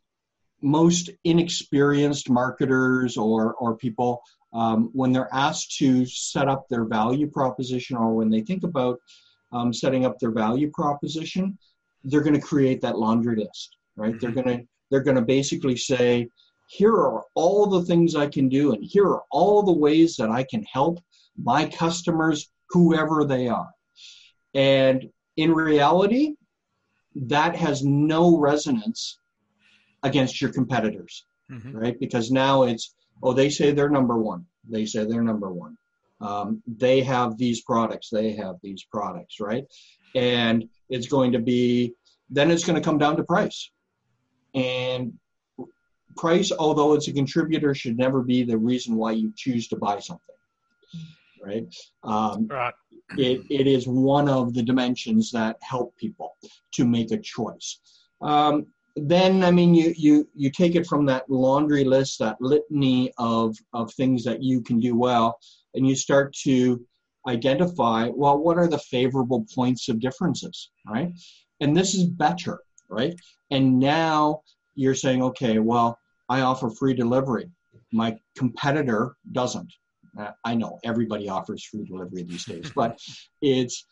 most 0.61 1.09
inexperienced 1.23 2.29
marketers 2.29 3.17
or, 3.17 3.53
or 3.55 3.75
people 3.77 4.21
um, 4.53 4.89
when 4.93 5.11
they're 5.11 5.33
asked 5.33 5.77
to 5.77 6.05
set 6.05 6.47
up 6.47 6.67
their 6.69 6.85
value 6.85 7.27
proposition 7.27 7.97
or 7.97 8.13
when 8.13 8.29
they 8.29 8.41
think 8.41 8.63
about 8.63 8.99
um, 9.51 9.73
setting 9.73 10.05
up 10.05 10.19
their 10.19 10.31
value 10.31 10.69
proposition, 10.71 11.57
they're 12.03 12.21
going 12.21 12.35
to 12.35 12.41
create 12.41 12.81
that 12.81 12.97
laundry 12.97 13.35
list, 13.35 13.77
right? 13.95 14.19
They're 14.19 14.31
mm-hmm. 14.31 14.41
going 14.41 14.59
to 14.59 14.67
they're 14.89 15.03
going 15.03 15.15
to 15.15 15.21
basically 15.21 15.77
say, 15.77 16.27
here 16.67 16.93
are 16.93 17.23
all 17.33 17.65
the 17.65 17.83
things 17.83 18.13
I 18.13 18.27
can 18.27 18.49
do, 18.49 18.73
and 18.73 18.83
here 18.83 19.07
are 19.07 19.23
all 19.31 19.63
the 19.63 19.71
ways 19.71 20.17
that 20.17 20.29
I 20.29 20.43
can 20.43 20.63
help 20.63 20.99
my 21.41 21.65
customers, 21.65 22.49
whoever 22.69 23.23
they 23.23 23.47
are. 23.47 23.69
And 24.53 25.09
in 25.37 25.53
reality, 25.53 26.35
that 27.15 27.55
has 27.55 27.83
no 27.83 28.37
resonance 28.37 29.17
against 30.03 30.41
your 30.41 30.51
competitors, 30.51 31.25
mm-hmm. 31.49 31.75
right? 31.75 31.99
Because 31.99 32.31
now 32.31 32.63
it's 32.63 32.95
oh, 33.23 33.33
they 33.33 33.49
say 33.49 33.71
they're 33.71 33.89
number 33.89 34.17
one. 34.17 34.45
They 34.69 34.85
say 34.85 35.05
they're 35.05 35.23
number 35.23 35.51
one. 35.51 35.77
Um, 36.21 36.61
they 36.67 37.01
have 37.01 37.37
these 37.37 37.61
products. 37.61 38.09
They 38.09 38.33
have 38.33 38.57
these 38.61 38.83
products, 38.83 39.39
right? 39.39 39.65
And 40.15 40.69
it's 40.89 41.07
going 41.07 41.31
to 41.31 41.39
be, 41.39 41.93
then 42.29 42.51
it's 42.51 42.65
going 42.65 42.75
to 42.75 42.85
come 42.85 42.97
down 42.97 43.17
to 43.17 43.23
price. 43.23 43.71
And 44.53 45.13
price, 46.15 46.51
although 46.51 46.93
it's 46.93 47.07
a 47.07 47.13
contributor, 47.13 47.73
should 47.73 47.97
never 47.97 48.21
be 48.21 48.43
the 48.43 48.57
reason 48.57 48.95
why 48.95 49.13
you 49.13 49.33
choose 49.35 49.67
to 49.69 49.77
buy 49.77 49.99
something, 49.99 50.35
right? 51.43 51.65
Um, 52.03 52.47
right. 52.47 52.73
It, 53.17 53.41
it 53.49 53.67
is 53.67 53.87
one 53.87 54.29
of 54.29 54.53
the 54.53 54.63
dimensions 54.63 55.31
that 55.31 55.57
help 55.61 55.97
people 55.97 56.35
to 56.73 56.85
make 56.85 57.11
a 57.11 57.17
choice. 57.17 57.79
Um, 58.21 58.67
then 58.95 59.43
I 59.43 59.51
mean 59.51 59.73
you 59.73 59.93
you 59.97 60.27
you 60.35 60.51
take 60.51 60.75
it 60.75 60.87
from 60.87 61.05
that 61.05 61.29
laundry 61.29 61.83
list, 61.83 62.19
that 62.19 62.41
litany 62.41 63.11
of 63.17 63.55
of 63.73 63.93
things 63.93 64.23
that 64.23 64.43
you 64.43 64.61
can 64.61 64.79
do 64.79 64.95
well, 64.95 65.37
and 65.73 65.87
you 65.87 65.95
start 65.95 66.33
to 66.43 66.85
identify 67.27 68.09
well 68.13 68.37
what 68.37 68.57
are 68.57 68.67
the 68.67 68.79
favorable 68.79 69.45
points 69.53 69.89
of 69.89 69.99
differences, 69.99 70.71
right? 70.87 71.13
And 71.59 71.75
this 71.77 71.93
is 71.93 72.05
better, 72.05 72.59
right? 72.89 73.13
And 73.51 73.79
now 73.79 74.41
you're 74.75 74.95
saying, 74.95 75.21
okay, 75.23 75.59
well 75.59 75.97
I 76.29 76.41
offer 76.41 76.69
free 76.69 76.93
delivery. 76.93 77.49
My 77.91 78.17
competitor 78.37 79.15
doesn't. 79.31 79.71
Uh, 80.17 80.31
I 80.43 80.55
know 80.55 80.79
everybody 80.83 81.29
offers 81.29 81.63
free 81.63 81.85
delivery 81.85 82.23
these 82.23 82.45
days, 82.45 82.71
but 82.75 82.99
it's 83.41 83.85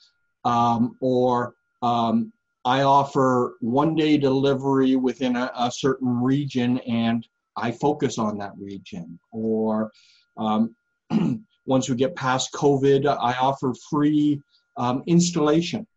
um, 0.45 0.97
or 1.01 1.53
um, 1.81 2.31
I 2.65 2.81
offer 2.81 3.55
one 3.61 3.95
day 3.95 4.17
delivery 4.17 4.95
within 4.95 5.35
a, 5.35 5.51
a, 5.55 5.71
certain 5.71 6.21
region 6.21 6.79
and 6.79 7.25
I 7.55 7.71
focus 7.71 8.17
on 8.17 8.37
that 8.39 8.51
region. 8.57 9.19
Or 9.31 9.91
um, 10.37 10.75
once 11.65 11.89
we 11.89 11.95
get 11.95 12.15
past 12.15 12.51
COVID, 12.53 13.05
I 13.07 13.33
offer 13.33 13.73
free 13.89 14.41
um, 14.77 15.03
installation. 15.07 15.87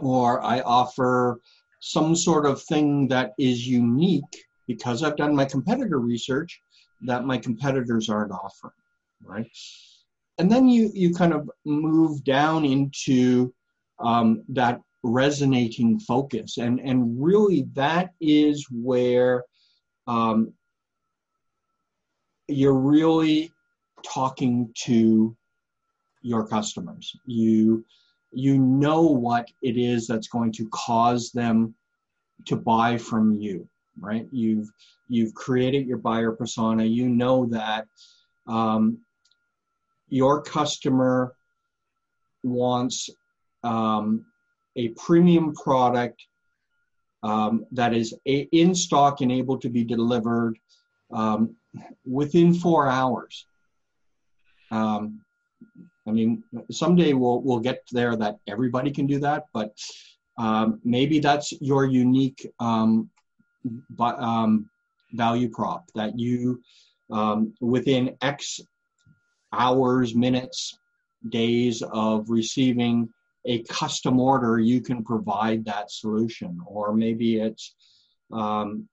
Or 0.00 0.42
I 0.42 0.60
offer 0.60 1.40
some 1.80 2.16
sort 2.16 2.46
of 2.46 2.62
thing 2.62 3.06
that 3.08 3.32
is 3.38 3.66
unique 3.66 4.44
because 4.66 5.02
I've 5.02 5.16
done 5.16 5.36
my 5.36 5.44
competitor 5.44 6.00
research 6.00 6.60
that 7.02 7.24
my 7.24 7.38
competitors 7.38 8.08
aren't 8.08 8.32
offering, 8.32 8.72
right? 9.22 9.46
And 10.38 10.50
then 10.50 10.68
you, 10.68 10.90
you 10.94 11.14
kind 11.14 11.32
of 11.32 11.48
move 11.64 12.24
down 12.24 12.64
into 12.64 13.54
um, 14.00 14.42
that 14.48 14.80
resonating 15.04 16.00
focus. 16.00 16.58
And 16.58 16.80
and 16.80 17.22
really 17.22 17.66
that 17.74 18.12
is 18.20 18.66
where 18.70 19.44
um, 20.06 20.52
you're 22.48 22.74
really 22.74 23.52
talking 24.04 24.72
to 24.84 25.36
your 26.22 26.46
customers. 26.46 27.16
You 27.26 27.84
you 28.32 28.58
know 28.58 29.02
what 29.02 29.48
it 29.62 29.76
is 29.76 30.08
that's 30.08 30.28
going 30.28 30.52
to 30.52 30.68
cause 30.72 31.30
them 31.30 31.74
to 32.46 32.56
buy 32.56 32.98
from 32.98 33.32
you 33.32 33.68
right? 34.00 34.26
You've 34.30 34.70
you've 35.08 35.34
created 35.34 35.86
your 35.86 35.98
buyer 35.98 36.32
persona. 36.32 36.84
You 36.84 37.08
know 37.08 37.46
that 37.46 37.86
um, 38.46 38.98
your 40.08 40.42
customer 40.42 41.34
wants 42.42 43.10
um, 43.62 44.26
a 44.76 44.88
premium 44.90 45.54
product 45.54 46.22
um, 47.22 47.64
that 47.72 47.94
is 47.94 48.14
a, 48.26 48.48
in 48.52 48.74
stock 48.74 49.20
and 49.20 49.32
able 49.32 49.58
to 49.58 49.68
be 49.68 49.84
delivered 49.84 50.58
um, 51.12 51.56
within 52.06 52.52
four 52.54 52.88
hours. 52.88 53.46
Um, 54.70 55.20
I 56.06 56.10
mean, 56.10 56.44
someday 56.70 57.14
we'll 57.14 57.40
we'll 57.40 57.60
get 57.60 57.82
there 57.92 58.14
that 58.16 58.38
everybody 58.46 58.90
can 58.90 59.06
do 59.06 59.18
that, 59.20 59.46
but 59.54 59.78
um, 60.36 60.80
maybe 60.84 61.18
that's 61.18 61.52
your 61.62 61.86
unique 61.86 62.46
um, 62.60 63.08
but, 63.90 64.18
um, 64.20 64.68
value 65.12 65.48
prop 65.48 65.88
that 65.94 66.18
you 66.18 66.60
within 67.60 68.16
X 68.20 68.60
hours, 69.52 70.14
minutes, 70.14 70.78
days 71.28 71.82
of 71.92 72.28
receiving 72.28 73.08
a 73.46 73.62
custom 73.64 74.18
order, 74.18 74.58
you 74.58 74.80
can 74.80 75.04
provide 75.04 75.64
that 75.66 75.90
solution. 75.90 76.58
Or 76.66 76.94
maybe 76.94 77.40
it's, 77.40 77.74
um, 78.32 78.88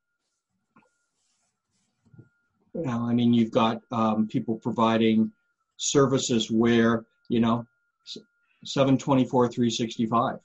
you 2.73 2.85
know, 2.85 3.07
I 3.07 3.13
mean, 3.13 3.33
you've 3.33 3.51
got 3.51 3.81
um, 3.91 4.27
people 4.27 4.55
providing 4.55 5.31
services 5.77 6.49
where, 6.49 7.05
you 7.29 7.39
know, 7.39 7.65
724, 8.63 9.49
365. 9.49 10.39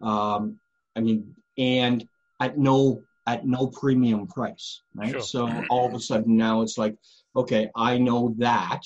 Um, 0.00 0.58
I 0.96 1.00
mean, 1.00 1.34
and 1.58 2.06
at 2.40 2.58
no 2.58 3.02
at 3.26 3.46
no 3.46 3.66
premium 3.68 4.26
price, 4.26 4.82
right? 4.94 5.12
Sure. 5.12 5.20
So 5.20 5.64
all 5.70 5.86
of 5.86 5.94
a 5.94 6.00
sudden 6.00 6.36
now 6.36 6.62
it's 6.62 6.78
like, 6.78 6.96
okay, 7.36 7.70
I 7.76 7.98
know 7.98 8.34
that 8.38 8.80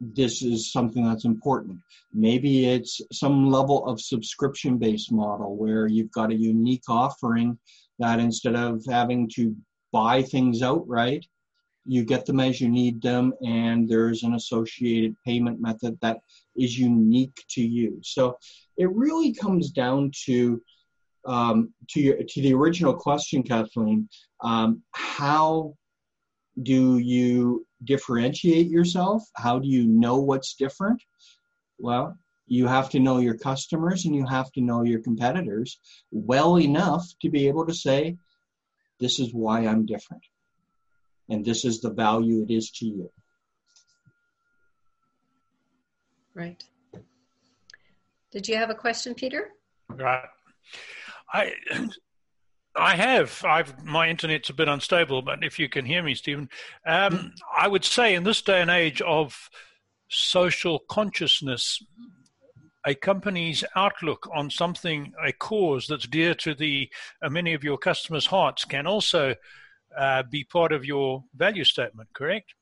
this 0.00 0.42
is 0.42 0.72
something 0.72 1.04
that's 1.04 1.24
important. 1.24 1.78
Maybe 2.12 2.66
it's 2.66 3.00
some 3.12 3.50
level 3.50 3.86
of 3.86 4.00
subscription 4.00 4.78
based 4.78 5.10
model 5.12 5.56
where 5.56 5.86
you've 5.86 6.12
got 6.12 6.30
a 6.30 6.36
unique 6.36 6.88
offering 6.88 7.58
that 7.98 8.20
instead 8.20 8.54
of 8.54 8.84
having 8.88 9.28
to 9.36 9.56
buy 9.92 10.22
things 10.22 10.62
outright, 10.62 11.26
you 11.86 12.04
get 12.04 12.26
them 12.26 12.40
as 12.40 12.60
you 12.60 12.68
need 12.68 13.00
them, 13.00 13.32
and 13.44 13.88
there's 13.88 14.24
an 14.24 14.34
associated 14.34 15.16
payment 15.24 15.60
method 15.60 15.96
that 16.02 16.18
is 16.56 16.78
unique 16.78 17.44
to 17.50 17.62
you. 17.62 17.98
So 18.02 18.36
it 18.76 18.90
really 18.92 19.32
comes 19.32 19.70
down 19.70 20.10
to 20.24 20.60
um, 21.24 21.72
to 21.90 22.00
your 22.00 22.16
to 22.16 22.40
the 22.42 22.54
original 22.54 22.94
question, 22.94 23.42
Kathleen. 23.42 24.08
Um, 24.42 24.82
how 24.92 25.74
do 26.62 26.98
you 26.98 27.65
differentiate 27.84 28.68
yourself? 28.68 29.22
How 29.34 29.58
do 29.58 29.68
you 29.68 29.86
know 29.86 30.18
what's 30.18 30.54
different? 30.54 31.02
Well, 31.78 32.16
you 32.46 32.66
have 32.66 32.90
to 32.90 33.00
know 33.00 33.18
your 33.18 33.36
customers 33.36 34.04
and 34.04 34.14
you 34.14 34.26
have 34.26 34.50
to 34.52 34.60
know 34.60 34.82
your 34.82 35.00
competitors 35.00 35.78
well 36.10 36.58
enough 36.58 37.04
to 37.22 37.28
be 37.28 37.48
able 37.48 37.66
to 37.66 37.74
say, 37.74 38.16
this 39.00 39.18
is 39.18 39.34
why 39.34 39.66
I'm 39.66 39.84
different. 39.84 40.22
And 41.28 41.44
this 41.44 41.64
is 41.64 41.80
the 41.80 41.90
value 41.90 42.42
it 42.42 42.52
is 42.52 42.70
to 42.72 42.86
you. 42.86 43.10
Right. 46.34 46.62
Did 48.30 48.48
you 48.48 48.56
have 48.56 48.70
a 48.70 48.74
question, 48.74 49.14
Peter? 49.14 49.50
Right. 49.88 50.24
I 51.32 51.52
I 52.78 52.96
have. 52.96 53.42
I've 53.44 53.84
my 53.84 54.08
internet's 54.08 54.50
a 54.50 54.54
bit 54.54 54.68
unstable, 54.68 55.22
but 55.22 55.42
if 55.42 55.58
you 55.58 55.68
can 55.68 55.84
hear 55.84 56.02
me, 56.02 56.14
Stephen, 56.14 56.48
um, 56.86 57.32
I 57.56 57.68
would 57.68 57.84
say 57.84 58.14
in 58.14 58.24
this 58.24 58.42
day 58.42 58.60
and 58.60 58.70
age 58.70 59.00
of 59.00 59.50
social 60.08 60.80
consciousness, 60.80 61.82
a 62.86 62.94
company's 62.94 63.64
outlook 63.74 64.28
on 64.34 64.50
something, 64.50 65.12
a 65.24 65.32
cause 65.32 65.86
that's 65.88 66.06
dear 66.06 66.34
to 66.34 66.54
the 66.54 66.88
uh, 67.22 67.30
many 67.30 67.54
of 67.54 67.64
your 67.64 67.78
customers' 67.78 68.26
hearts, 68.26 68.64
can 68.64 68.86
also 68.86 69.34
uh, 69.98 70.22
be 70.30 70.44
part 70.44 70.72
of 70.72 70.84
your 70.84 71.24
value 71.34 71.64
statement. 71.64 72.08
Correct? 72.12 72.54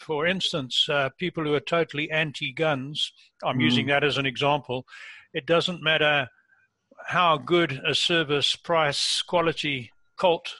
For 0.00 0.26
instance, 0.26 0.88
uh, 0.88 1.10
people 1.16 1.44
who 1.44 1.54
are 1.54 1.60
totally 1.60 2.10
anti-guns. 2.10 3.12
I'm 3.42 3.58
mm. 3.58 3.62
using 3.62 3.86
that 3.86 4.04
as 4.04 4.18
an 4.18 4.26
example. 4.26 4.86
It 5.32 5.46
doesn't 5.46 5.82
matter 5.82 6.28
how 7.06 7.38
good 7.38 7.80
a 7.84 7.94
service, 7.94 8.56
price, 8.56 9.22
quality 9.22 9.92
Colt 10.16 10.54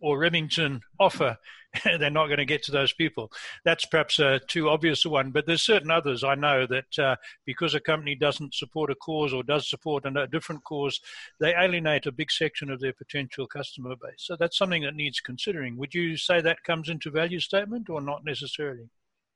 or 0.00 0.18
Remington 0.18 0.80
offer, 0.98 1.38
they're 1.84 2.10
not 2.10 2.26
going 2.26 2.38
to 2.38 2.44
get 2.44 2.62
to 2.64 2.72
those 2.72 2.92
people. 2.92 3.30
That's 3.64 3.84
perhaps 3.84 4.18
a 4.18 4.40
too 4.46 4.68
obvious 4.68 5.04
one, 5.04 5.30
but 5.30 5.46
there's 5.46 5.62
certain 5.62 5.90
others 5.90 6.22
I 6.22 6.34
know 6.34 6.66
that 6.66 6.98
uh, 6.98 7.16
because 7.44 7.74
a 7.74 7.80
company 7.80 8.14
doesn't 8.14 8.54
support 8.54 8.90
a 8.90 8.94
cause 8.94 9.32
or 9.32 9.42
does 9.42 9.68
support 9.68 10.04
a 10.06 10.26
different 10.28 10.64
cause, 10.64 11.00
they 11.40 11.54
alienate 11.54 12.06
a 12.06 12.12
big 12.12 12.30
section 12.30 12.70
of 12.70 12.80
their 12.80 12.92
potential 12.92 13.46
customer 13.46 13.96
base. 13.96 14.18
So 14.18 14.36
that's 14.36 14.56
something 14.56 14.82
that 14.82 14.94
needs 14.94 15.20
considering. 15.20 15.76
Would 15.76 15.94
you 15.94 16.16
say 16.16 16.40
that 16.40 16.62
comes 16.64 16.88
into 16.88 17.10
value 17.10 17.40
statement 17.40 17.90
or 17.90 18.00
not 18.00 18.24
necessarily? 18.24 18.88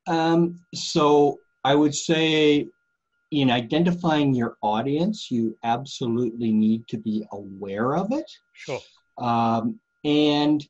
Um, 0.07 0.61
so 0.75 1.39
I 1.65 1.75
would 1.75 1.95
say 1.95 2.69
in 3.31 3.51
identifying 3.51 4.35
your 4.35 4.57
audience, 4.63 5.31
you 5.31 5.57
absolutely 5.63 6.53
need 6.53 6.87
to 6.89 6.97
be 6.97 7.27
aware 7.33 7.97
of 7.97 8.13
it. 8.13 8.31
Sure. 8.55 8.81
Um, 9.19 9.79
and 10.05 10.67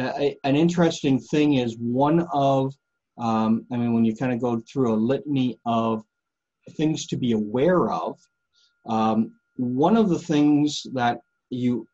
uh, 0.00 0.30
an 0.44 0.56
interesting 0.56 1.18
thing 1.18 1.54
is 1.54 1.76
one 1.78 2.26
of, 2.32 2.74
um, 3.18 3.66
I 3.72 3.76
mean, 3.76 3.92
when 3.92 4.04
you 4.04 4.14
kind 4.14 4.32
of 4.32 4.40
go 4.40 4.62
through 4.70 4.94
a 4.94 4.96
litany 4.96 5.58
of 5.66 6.02
things 6.72 7.06
to 7.08 7.16
be 7.16 7.32
aware 7.32 7.90
of, 7.90 8.18
um, 8.86 9.32
one 9.56 9.96
of 9.96 10.08
the 10.08 10.18
things 10.18 10.86
that 10.92 11.20
you 11.50 11.86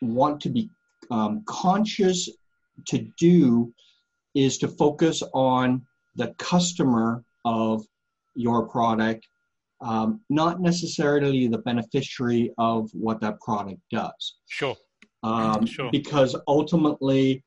want 0.00 0.40
to 0.42 0.50
be 0.50 0.70
um, 1.10 1.42
conscious 1.46 2.28
to 2.86 2.98
do 3.18 3.72
is 4.34 4.58
to 4.58 4.68
focus 4.68 5.22
on 5.34 5.84
the 6.16 6.34
customer 6.38 7.24
of 7.44 7.84
your 8.34 8.68
product, 8.68 9.26
um, 9.80 10.20
not 10.30 10.60
necessarily 10.60 11.48
the 11.48 11.58
beneficiary 11.58 12.52
of 12.58 12.90
what 12.92 13.20
that 13.20 13.40
product 13.40 13.80
does. 13.90 14.36
Sure. 14.48 14.76
Um, 15.22 15.66
sure. 15.66 15.90
Because 15.90 16.36
ultimately, 16.46 17.44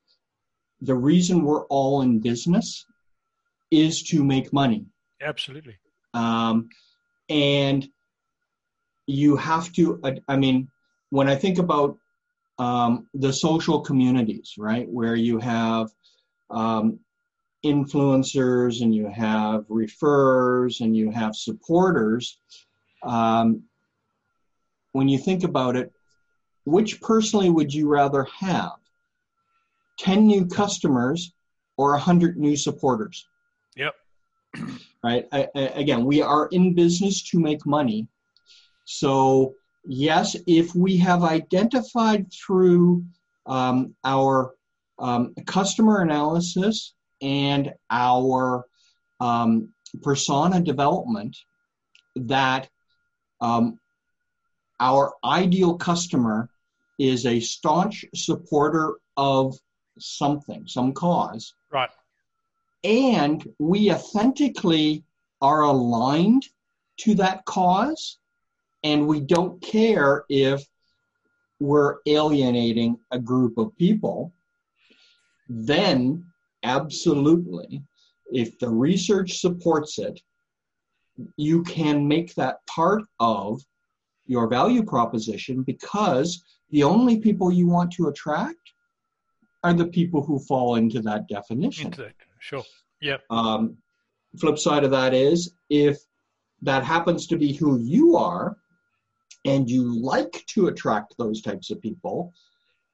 the 0.80 0.94
reason 0.94 1.42
we're 1.42 1.64
all 1.66 2.02
in 2.02 2.20
business 2.20 2.84
is 3.70 4.02
to 4.04 4.22
make 4.22 4.52
money. 4.52 4.86
Absolutely. 5.20 5.76
Um, 6.14 6.68
and 7.28 7.88
you 9.06 9.36
have 9.36 9.72
to, 9.72 10.00
I 10.28 10.36
mean, 10.36 10.68
when 11.10 11.28
I 11.28 11.36
think 11.36 11.58
about 11.58 11.96
um, 12.58 13.08
the 13.14 13.32
social 13.32 13.80
communities, 13.80 14.54
right, 14.58 14.88
where 14.88 15.14
you 15.14 15.38
have 15.38 15.90
um, 16.50 17.00
influencers 17.66 18.82
and 18.82 18.94
you 18.94 19.08
have 19.08 19.66
referrers 19.68 20.80
and 20.80 20.96
you 20.96 21.10
have 21.10 21.34
supporters, 21.34 22.38
um, 23.02 23.62
when 24.92 25.08
you 25.08 25.18
think 25.18 25.44
about 25.44 25.76
it, 25.76 25.92
which 26.64 27.00
personally 27.00 27.50
would 27.50 27.72
you 27.72 27.88
rather 27.88 28.24
have? 28.24 28.72
10 29.98 30.26
new 30.26 30.46
customers 30.46 31.32
or 31.76 31.92
100 31.92 32.36
new 32.36 32.56
supporters? 32.56 33.26
Yep. 33.76 33.94
right? 35.04 35.26
I, 35.32 35.48
I, 35.54 35.60
again, 35.60 36.04
we 36.04 36.22
are 36.22 36.48
in 36.48 36.74
business 36.74 37.22
to 37.30 37.38
make 37.38 37.64
money. 37.66 38.08
So, 38.84 39.54
yes, 39.84 40.36
if 40.46 40.74
we 40.74 40.96
have 40.98 41.22
identified 41.22 42.32
through 42.32 43.04
um, 43.46 43.94
our 44.04 44.54
um, 44.98 45.34
customer 45.46 46.02
analysis 46.02 46.94
and 47.20 47.72
our 47.90 48.64
um, 49.20 49.68
persona 50.02 50.60
development 50.60 51.36
that 52.16 52.68
um, 53.40 53.78
our 54.80 55.14
ideal 55.24 55.76
customer 55.76 56.48
is 56.98 57.26
a 57.26 57.40
staunch 57.40 58.04
supporter 58.14 58.94
of 59.16 59.58
something, 59.98 60.66
some 60.66 60.92
cause. 60.92 61.54
Right. 61.70 61.90
And 62.84 63.46
we 63.58 63.92
authentically 63.92 65.04
are 65.40 65.62
aligned 65.62 66.46
to 66.98 67.14
that 67.16 67.44
cause, 67.44 68.18
and 68.84 69.06
we 69.06 69.20
don't 69.20 69.60
care 69.60 70.24
if 70.28 70.66
we're 71.58 71.96
alienating 72.06 72.98
a 73.10 73.18
group 73.18 73.58
of 73.58 73.76
people, 73.76 74.32
then 75.48 76.26
absolutely, 76.62 77.82
if 78.32 78.58
the 78.58 78.68
research 78.68 79.38
supports 79.38 79.98
it, 79.98 80.20
you 81.36 81.62
can 81.62 82.06
make 82.06 82.34
that 82.34 82.58
part 82.66 83.02
of 83.20 83.60
your 84.26 84.48
value 84.48 84.82
proposition 84.82 85.62
because 85.62 86.44
the 86.70 86.82
only 86.82 87.18
people 87.18 87.52
you 87.52 87.66
want 87.66 87.92
to 87.92 88.08
attract 88.08 88.72
are 89.62 89.72
the 89.72 89.86
people 89.86 90.22
who 90.22 90.38
fall 90.38 90.76
into 90.76 91.00
that 91.00 91.28
definition. 91.28 91.86
Into 91.86 92.04
Sure. 92.38 92.64
Yeah. 93.00 93.18
Um, 93.30 93.76
flip 94.38 94.58
side 94.58 94.84
of 94.84 94.90
that 94.90 95.14
is 95.14 95.54
if 95.70 95.98
that 96.62 96.84
happens 96.84 97.26
to 97.28 97.36
be 97.36 97.52
who 97.52 97.78
you 97.78 98.16
are 98.16 98.56
and 99.44 99.70
you 99.70 100.00
like 100.00 100.44
to 100.48 100.66
attract 100.68 101.14
those 101.18 101.40
types 101.40 101.70
of 101.70 101.80
people, 101.80 102.32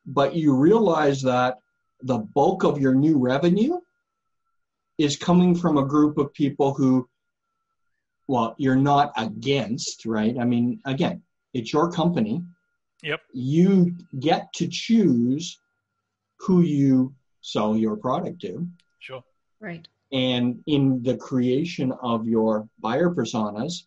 but 0.06 0.34
you 0.34 0.54
realize 0.54 1.22
that 1.22 1.58
the 2.02 2.18
bulk 2.18 2.64
of 2.64 2.80
your 2.80 2.94
new 2.94 3.18
revenue 3.18 3.78
is 4.98 5.16
coming 5.16 5.54
from 5.54 5.78
a 5.78 5.86
group 5.86 6.18
of 6.18 6.32
people 6.32 6.74
who, 6.74 7.08
well, 8.28 8.54
you're 8.58 8.76
not 8.76 9.12
against, 9.16 10.06
right? 10.06 10.38
I 10.38 10.44
mean, 10.44 10.80
again, 10.84 11.22
it's 11.54 11.72
your 11.72 11.90
company. 11.90 12.42
Yep. 13.02 13.20
You 13.32 13.96
get 14.20 14.52
to 14.54 14.68
choose 14.68 15.58
who 16.38 16.62
you 16.62 17.14
sell 17.40 17.76
your 17.76 17.96
product 17.96 18.40
to. 18.42 18.66
Sure. 19.00 19.24
Right. 19.60 19.86
And 20.12 20.62
in 20.66 21.02
the 21.02 21.16
creation 21.16 21.92
of 22.02 22.28
your 22.28 22.68
buyer 22.80 23.10
personas, 23.10 23.84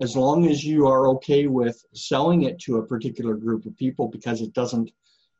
as 0.00 0.16
long 0.16 0.48
as 0.48 0.64
you 0.64 0.88
are 0.88 1.06
okay 1.08 1.46
with 1.46 1.84
selling 1.94 2.42
it 2.42 2.58
to 2.60 2.78
a 2.78 2.86
particular 2.86 3.34
group 3.34 3.64
of 3.66 3.76
people 3.76 4.08
because 4.08 4.40
it 4.40 4.52
doesn't 4.52 4.90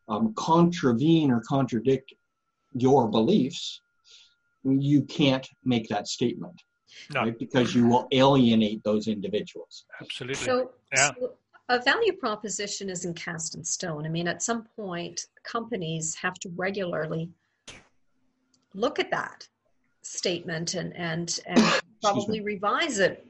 um, 0.09 0.33
contravene 0.35 1.31
or 1.31 1.41
contradict 1.47 2.13
your 2.75 3.09
beliefs, 3.09 3.81
you 4.65 5.03
can't 5.03 5.49
make 5.65 5.89
that 5.89 6.09
statement. 6.09 6.63
No. 7.13 7.23
Right? 7.23 7.39
Because 7.39 7.75
you 7.75 7.87
will 7.89 8.07
alienate 8.13 8.83
those 8.85 9.09
individuals. 9.09 9.85
Absolutely. 10.01 10.35
So, 10.45 10.73
Yeah. 10.95 11.13
so 11.19 11.33
a 11.69 11.81
value 11.81 12.13
proposition 12.13 12.91
isn't 12.91 13.15
cast 13.15 13.55
in 13.55 13.65
stone. 13.65 14.05
I 14.05 14.11
mean, 14.11 14.29
at 14.29 14.43
some 14.43 14.65
point, 14.77 15.27
companies 15.43 16.15
have 16.17 16.35
to 16.41 16.51
regularly 16.51 17.31
look 18.75 18.99
at 18.99 19.11
that 19.11 19.49
statement 20.03 20.75
and 20.75 20.95
and 20.97 21.39
and 21.47 21.61
probably 22.03 22.41
revise 22.41 22.99
it. 22.99 23.27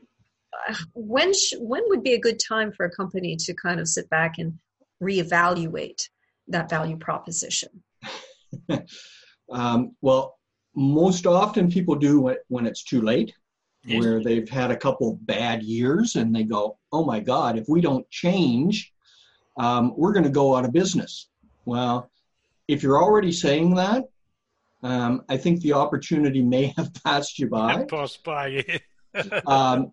Uh, 0.69 0.75
When 0.95 1.33
sh- 1.33 1.55
when 1.59 1.83
would 1.87 2.03
be 2.03 2.15
a 2.15 2.21
good 2.21 2.41
time 2.41 2.73
for 2.73 2.87
a 2.87 2.91
company 2.91 3.37
to 3.37 3.55
kind 3.55 3.79
of 3.81 3.89
sit 3.89 4.09
back 4.11 4.39
and 4.39 4.59
reevaluate 5.03 6.09
that 6.49 6.69
value 6.71 6.97
proposition? 6.97 7.83
Um, 9.53 9.95
well, 10.01 10.39
most 10.75 11.27
often 11.27 11.71
people 11.71 11.95
do 11.95 12.29
it 12.29 12.41
when 12.49 12.67
it's 12.67 12.83
too 12.83 13.03
late, 13.03 13.35
Yes. 13.85 14.01
where 14.01 14.23
they've 14.23 14.49
had 14.49 14.71
a 14.71 14.77
couple 14.77 15.19
bad 15.23 15.63
years 15.63 16.15
and 16.15 16.35
they 16.35 16.45
go, 16.45 16.79
oh 16.93 17.05
my 17.05 17.19
God, 17.19 17.59
if 17.59 17.69
we 17.69 17.81
don't 17.81 18.09
change, 18.11 18.93
um, 19.59 19.93
we're 19.97 20.13
going 20.13 20.25
to 20.25 20.31
go 20.31 20.55
out 20.55 20.65
of 20.65 20.73
business. 20.73 21.29
Well, 21.65 22.09
if 22.69 22.83
you're 22.83 23.03
already 23.03 23.33
saying 23.33 23.75
that, 23.75 24.05
um, 24.85 25.25
I 25.29 25.37
think 25.37 25.61
the 25.61 25.73
opportunity 25.73 26.43
may 26.43 26.73
have 26.77 26.95
passed 27.05 27.39
you 27.41 27.49
by. 27.49 27.73
And 27.75 27.89
pass 27.89 28.17
by. 28.17 28.47
Yeah. 29.15 29.41
um, 29.47 29.93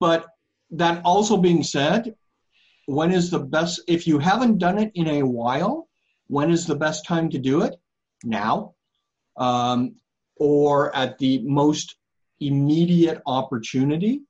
but 0.00 0.26
that 0.72 1.00
also 1.04 1.36
being 1.36 1.62
said, 1.62 2.14
when 2.86 3.12
is 3.12 3.30
the 3.30 3.38
best? 3.38 3.80
If 3.86 4.06
you 4.06 4.18
haven't 4.18 4.58
done 4.58 4.78
it 4.78 4.92
in 4.94 5.08
a 5.08 5.22
while, 5.22 5.88
when 6.28 6.50
is 6.50 6.66
the 6.66 6.76
best 6.76 7.06
time 7.06 7.28
to 7.30 7.38
do 7.38 7.62
it? 7.62 7.76
Now, 8.24 8.74
um, 9.36 9.96
or 10.36 10.94
at 10.94 11.18
the 11.18 11.42
most 11.44 11.96
immediate 12.40 13.20
opportunity, 13.26 14.22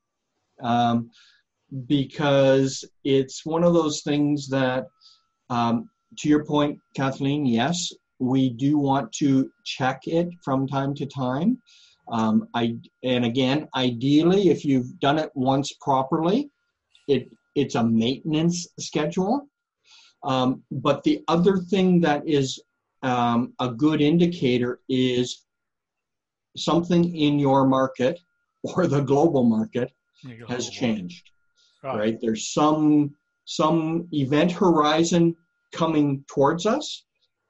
um, 0.63 1.11
because 1.87 2.85
it's 3.05 3.47
one 3.47 3.65
of 3.65 3.73
those 3.73 4.03
things 4.03 4.49
that, 4.49 4.87
um, 5.49 5.89
to 6.19 6.29
your 6.29 6.45
point, 6.45 6.79
Kathleen, 6.95 7.47
yes, 7.47 7.93
we 8.19 8.51
do 8.51 8.79
want 8.79 9.13
to 9.13 9.51
check 9.65 10.07
it 10.07 10.29
from 10.45 10.69
time 10.69 10.95
to 10.95 11.07
time. 11.07 11.61
Um, 12.09 12.49
I 12.55 12.77
and 13.03 13.25
again, 13.25 13.69
ideally, 13.75 14.51
if 14.51 14.65
you've 14.65 14.99
done 15.01 15.19
it 15.19 15.31
once 15.35 15.73
properly, 15.81 16.51
it 17.09 17.29
it's 17.55 17.75
a 17.75 17.85
maintenance 17.85 18.67
schedule. 18.79 19.49
Um, 20.25 20.63
but 20.71 21.03
the 21.03 21.23
other 21.29 21.57
thing 21.57 22.01
that 22.01 22.27
is 22.27 22.61
um, 23.03 23.53
a 23.59 23.69
good 23.69 24.01
indicator 24.01 24.81
is 24.89 25.45
something 26.57 27.17
in 27.17 27.39
your 27.39 27.67
market 27.67 28.21
or 28.63 28.87
the 28.87 29.01
global 29.01 29.43
market 29.45 29.93
go, 30.25 30.47
has 30.47 30.71
changed. 30.71 31.31
Right. 31.83 31.99
Right? 31.99 32.19
There's 32.21 32.53
some 32.53 33.15
some 33.45 34.07
event 34.13 34.53
horizon 34.53 35.35
coming 35.73 36.25
towards 36.29 36.65
us, 36.65 37.05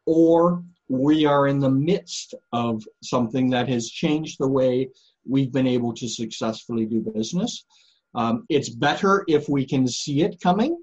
or 0.06 0.64
we 0.88 1.26
are 1.26 1.48
in 1.48 1.58
the 1.58 1.70
midst 1.70 2.34
of 2.52 2.82
something 3.02 3.50
that 3.50 3.68
has 3.68 3.90
changed 3.90 4.36
the 4.38 4.48
way 4.48 4.88
we've 5.28 5.52
been 5.52 5.66
able 5.66 5.92
to 5.94 6.08
successfully 6.08 6.86
do 6.86 7.00
business. 7.00 7.66
Um, 8.14 8.44
it's 8.48 8.68
better 8.68 9.24
if 9.28 9.48
we 9.48 9.64
can 9.64 9.88
see 9.88 10.22
it 10.22 10.40
coming 10.40 10.82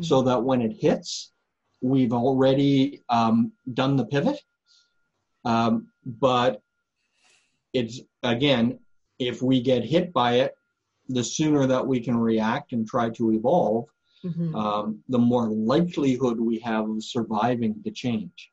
so 0.00 0.22
that 0.22 0.42
when 0.42 0.62
it 0.62 0.72
hits, 0.72 1.32
we've 1.80 2.12
already 2.12 3.02
um, 3.08 3.52
done 3.74 3.96
the 3.96 4.04
pivot. 4.04 4.40
Um, 5.44 5.88
but 6.04 6.62
it's 7.72 8.00
again, 8.22 8.78
if 9.18 9.42
we 9.42 9.60
get 9.60 9.84
hit 9.84 10.12
by 10.12 10.34
it, 10.34 10.54
the 11.08 11.24
sooner 11.24 11.66
that 11.66 11.86
we 11.86 12.00
can 12.00 12.16
react 12.16 12.72
and 12.72 12.86
try 12.86 13.10
to 13.10 13.32
evolve, 13.32 13.86
Mhm. 14.24 14.54
um, 14.54 15.02
the 15.08 15.18
more 15.18 15.48
likelihood 15.48 16.38
we 16.40 16.58
have 16.58 16.88
of 16.88 17.02
surviving 17.02 17.80
the 17.84 17.90
change. 17.90 18.50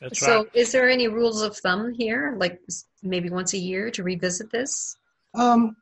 That's 0.00 0.18
so, 0.18 0.38
right. 0.38 0.50
is 0.54 0.72
there 0.72 0.88
any 0.90 1.08
rules 1.08 1.40
of 1.40 1.56
thumb 1.56 1.94
here, 1.94 2.34
like 2.36 2.60
maybe 3.02 3.30
once 3.30 3.54
a 3.54 3.58
year 3.58 3.90
to 3.92 4.02
revisit 4.02 4.50
this? 4.50 4.96
Um, 5.34 5.76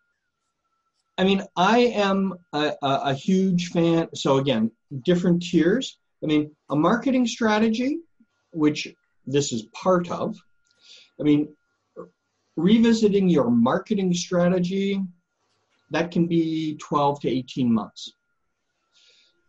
I 1.19 1.25
mean, 1.25 1.43
I 1.57 1.79
am 1.79 2.35
a, 2.53 2.73
a, 2.83 3.15
huge 3.15 3.69
fan. 3.69 4.09
So 4.15 4.39
again, 4.39 4.71
different 5.05 5.43
tiers. 5.43 5.99
I 6.23 6.27
mean, 6.27 6.51
a 6.71 6.77
marketing 6.77 7.27
strategy, 7.27 7.99
which 8.53 8.89
this 9.27 9.53
is 9.53 9.65
part 9.75 10.11
of. 10.11 10.37
I 11.21 11.23
mean, 11.23 11.55
revisiting 12.57 13.29
your 13.29 13.51
marketing 13.51 14.15
strategy, 14.15 15.01
that 15.91 16.11
can 16.11 16.27
be 16.27 16.77
12 16.77 17.21
to 17.21 17.29
18 17.29 17.73
months. 17.73 18.15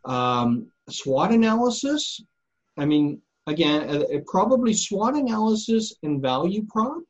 Um, 0.05 0.67
SWOT 0.89 1.31
analysis, 1.31 2.21
I 2.77 2.85
mean, 2.85 3.21
again, 3.47 3.89
uh, 3.89 4.03
uh, 4.15 4.19
probably 4.27 4.73
SWOT 4.73 5.15
analysis 5.15 5.93
and 6.03 6.21
value 6.21 6.65
prop. 6.69 7.01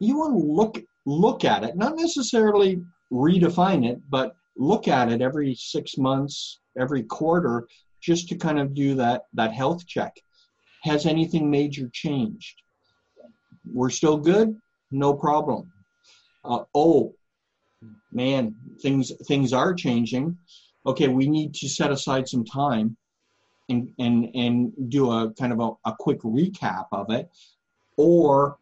You 0.00 0.18
want 0.18 0.32
to 0.32 0.46
look 0.46 0.82
look 1.06 1.44
at 1.44 1.64
it, 1.64 1.76
not 1.76 1.96
necessarily 1.96 2.82
redefine 3.12 3.86
it, 3.86 4.00
but 4.08 4.36
look 4.56 4.88
at 4.88 5.10
it 5.10 5.20
every 5.20 5.54
six 5.54 5.96
months, 5.98 6.60
every 6.78 7.02
quarter, 7.02 7.66
just 8.00 8.28
to 8.28 8.36
kind 8.36 8.58
of 8.58 8.74
do 8.74 8.94
that 8.96 9.22
that 9.34 9.52
health 9.52 9.86
check. 9.86 10.14
Has 10.82 11.06
anything 11.06 11.50
major 11.50 11.88
changed? 11.92 12.62
We're 13.64 13.90
still 13.90 14.18
good, 14.18 14.54
no 14.90 15.14
problem. 15.14 15.72
Uh, 16.44 16.64
oh, 16.74 17.14
man, 18.12 18.54
things 18.82 19.12
things 19.26 19.52
are 19.52 19.74
changing. 19.74 20.36
Okay, 20.86 21.08
we 21.08 21.28
need 21.28 21.54
to 21.54 21.68
set 21.68 21.90
aside 21.90 22.28
some 22.28 22.44
time 22.44 22.96
and 23.68 23.90
and 23.98 24.30
and 24.34 24.90
do 24.90 25.10
a 25.10 25.32
kind 25.32 25.52
of 25.52 25.60
a, 25.60 25.90
a 25.90 25.94
quick 25.98 26.20
recap 26.20 26.86
of 26.92 27.10
it, 27.10 27.30
or 27.96 28.58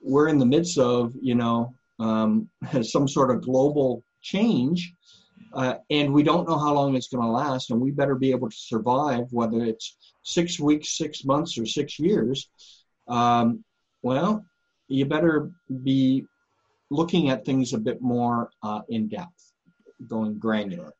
we're 0.00 0.28
in 0.28 0.38
the 0.38 0.46
midst 0.46 0.78
of 0.78 1.12
you 1.20 1.34
know 1.34 1.74
um, 1.98 2.48
some 2.82 3.08
sort 3.08 3.30
of 3.30 3.42
global 3.42 4.02
change, 4.22 4.92
uh, 5.54 5.74
and 5.90 6.12
we 6.12 6.22
don't 6.22 6.48
know 6.48 6.58
how 6.58 6.74
long 6.74 6.94
it's 6.94 7.08
going 7.08 7.24
to 7.24 7.30
last, 7.30 7.70
and 7.70 7.80
we 7.80 7.90
better 7.90 8.14
be 8.14 8.30
able 8.30 8.50
to 8.50 8.56
survive, 8.56 9.24
whether 9.30 9.64
it's 9.64 9.96
six 10.22 10.60
weeks, 10.60 10.96
six 10.96 11.24
months, 11.24 11.56
or 11.58 11.66
six 11.66 11.98
years. 11.98 12.48
Um, 13.08 13.64
well, 14.02 14.44
you 14.88 15.04
better 15.06 15.50
be 15.82 16.24
looking 16.90 17.30
at 17.30 17.44
things 17.44 17.72
a 17.72 17.78
bit 17.78 18.00
more 18.00 18.50
uh, 18.62 18.80
in 18.88 19.08
depth, 19.08 19.52
going 20.06 20.38
granular. 20.38 20.92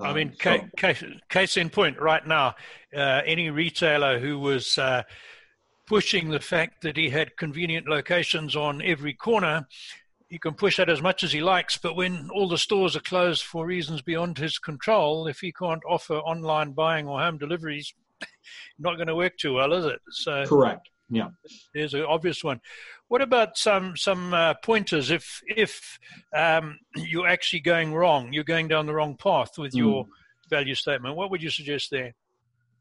I 0.00 0.10
Um, 0.10 0.16
mean, 0.16 0.32
so- 0.42 0.60
case, 0.76 1.02
case 1.30 1.56
in 1.56 1.70
point, 1.70 1.98
right 1.98 2.26
now, 2.26 2.54
uh, 2.94 3.22
any 3.24 3.50
retailer 3.50 4.18
who 4.18 4.38
was 4.38 4.76
uh, 4.78 5.02
pushing 5.86 6.28
the 6.30 6.40
fact 6.40 6.82
that 6.82 6.96
he 6.96 7.08
had 7.10 7.36
convenient 7.36 7.88
locations 7.88 8.54
on 8.56 8.82
every 8.82 9.14
corner, 9.14 9.66
he 10.28 10.38
can 10.38 10.54
push 10.54 10.76
that 10.76 10.90
as 10.90 11.02
much 11.02 11.22
as 11.22 11.32
he 11.32 11.40
likes. 11.40 11.76
But 11.76 11.96
when 11.96 12.28
all 12.34 12.48
the 12.48 12.58
stores 12.58 12.96
are 12.96 13.00
closed 13.00 13.44
for 13.44 13.66
reasons 13.66 14.02
beyond 14.02 14.38
his 14.38 14.58
control, 14.58 15.26
if 15.26 15.40
he 15.40 15.52
can't 15.52 15.82
offer 15.88 16.16
online 16.16 16.72
buying 16.72 17.06
or 17.06 17.20
home 17.20 17.38
deliveries, 17.38 17.94
not 18.78 18.96
going 18.96 19.08
to 19.08 19.14
work 19.14 19.36
too 19.38 19.54
well, 19.54 19.72
is 19.72 19.84
it? 19.84 20.00
So 20.10 20.44
correct. 20.46 20.88
Yeah. 21.08 21.28
there's 21.72 21.94
an 21.94 22.02
obvious 22.02 22.42
one. 22.42 22.60
What 23.08 23.22
about 23.22 23.56
some 23.56 23.96
some 23.96 24.34
uh, 24.34 24.54
pointers 24.54 25.12
if 25.12 25.40
if 25.46 25.98
um, 26.34 26.78
you're 26.96 27.28
actually 27.28 27.60
going 27.60 27.94
wrong, 27.94 28.32
you're 28.32 28.44
going 28.44 28.68
down 28.68 28.86
the 28.86 28.94
wrong 28.94 29.16
path 29.16 29.58
with 29.58 29.74
your 29.74 30.06
value 30.50 30.74
statement? 30.74 31.16
What 31.16 31.30
would 31.30 31.42
you 31.42 31.50
suggest 31.50 31.90
there? 31.90 32.14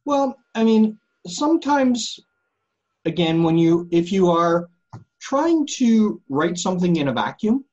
Well, 0.05 0.35
I 0.55 0.63
mean, 0.63 0.99
sometimes, 1.27 2.19
again, 3.05 3.43
when 3.43 3.57
you 3.57 3.87
if 3.91 4.11
you 4.11 4.31
are 4.31 4.69
trying 5.19 5.65
to 5.77 6.21
write 6.29 6.57
something 6.57 6.95
in 6.95 7.07
a 7.07 7.13
vacuum, 7.13 7.65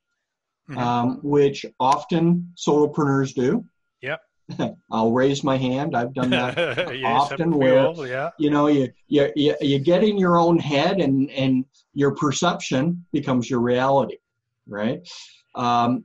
Mhm. 0.68 0.76
um, 0.76 1.20
which 1.22 1.66
often 1.80 2.52
solopreneurs 2.56 3.34
do. 3.34 3.64
Yep. 4.00 4.20
I'll 4.90 5.12
raise 5.12 5.42
my 5.44 5.56
hand. 5.56 5.96
I've 5.96 6.14
done 6.14 6.30
that 6.30 6.56
yes, 6.98 7.04
often 7.04 7.56
where 7.56 7.86
all, 7.86 8.06
yeah. 8.06 8.30
you 8.38 8.50
know 8.50 8.66
you, 8.66 8.88
you 9.08 9.30
you 9.36 9.54
you 9.60 9.78
get 9.78 10.04
in 10.04 10.18
your 10.18 10.38
own 10.38 10.58
head 10.58 11.00
and 11.00 11.30
and 11.30 11.64
your 11.94 12.14
perception 12.14 13.04
becomes 13.12 13.48
your 13.48 13.60
reality, 13.60 14.18
right? 14.66 15.08
Um, 15.54 16.04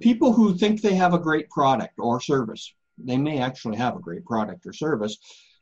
people 0.00 0.32
who 0.32 0.56
think 0.56 0.80
they 0.80 0.94
have 0.94 1.14
a 1.14 1.18
great 1.18 1.48
product 1.50 1.94
or 1.98 2.20
service, 2.20 2.72
they 2.98 3.16
may 3.16 3.38
actually 3.38 3.76
have 3.76 3.96
a 3.96 4.00
great 4.00 4.24
product 4.24 4.66
or 4.66 4.72
service, 4.72 5.18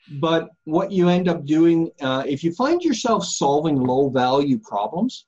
but 0.09 0.51
what 0.65 0.91
you 0.91 1.09
end 1.09 1.29
up 1.29 1.45
doing 1.45 1.91
uh, 2.01 2.25
if 2.27 2.43
you 2.43 2.53
find 2.53 2.83
yourself 2.83 3.25
solving 3.25 3.77
low 3.77 4.09
value 4.11 4.59
problems, 4.59 5.27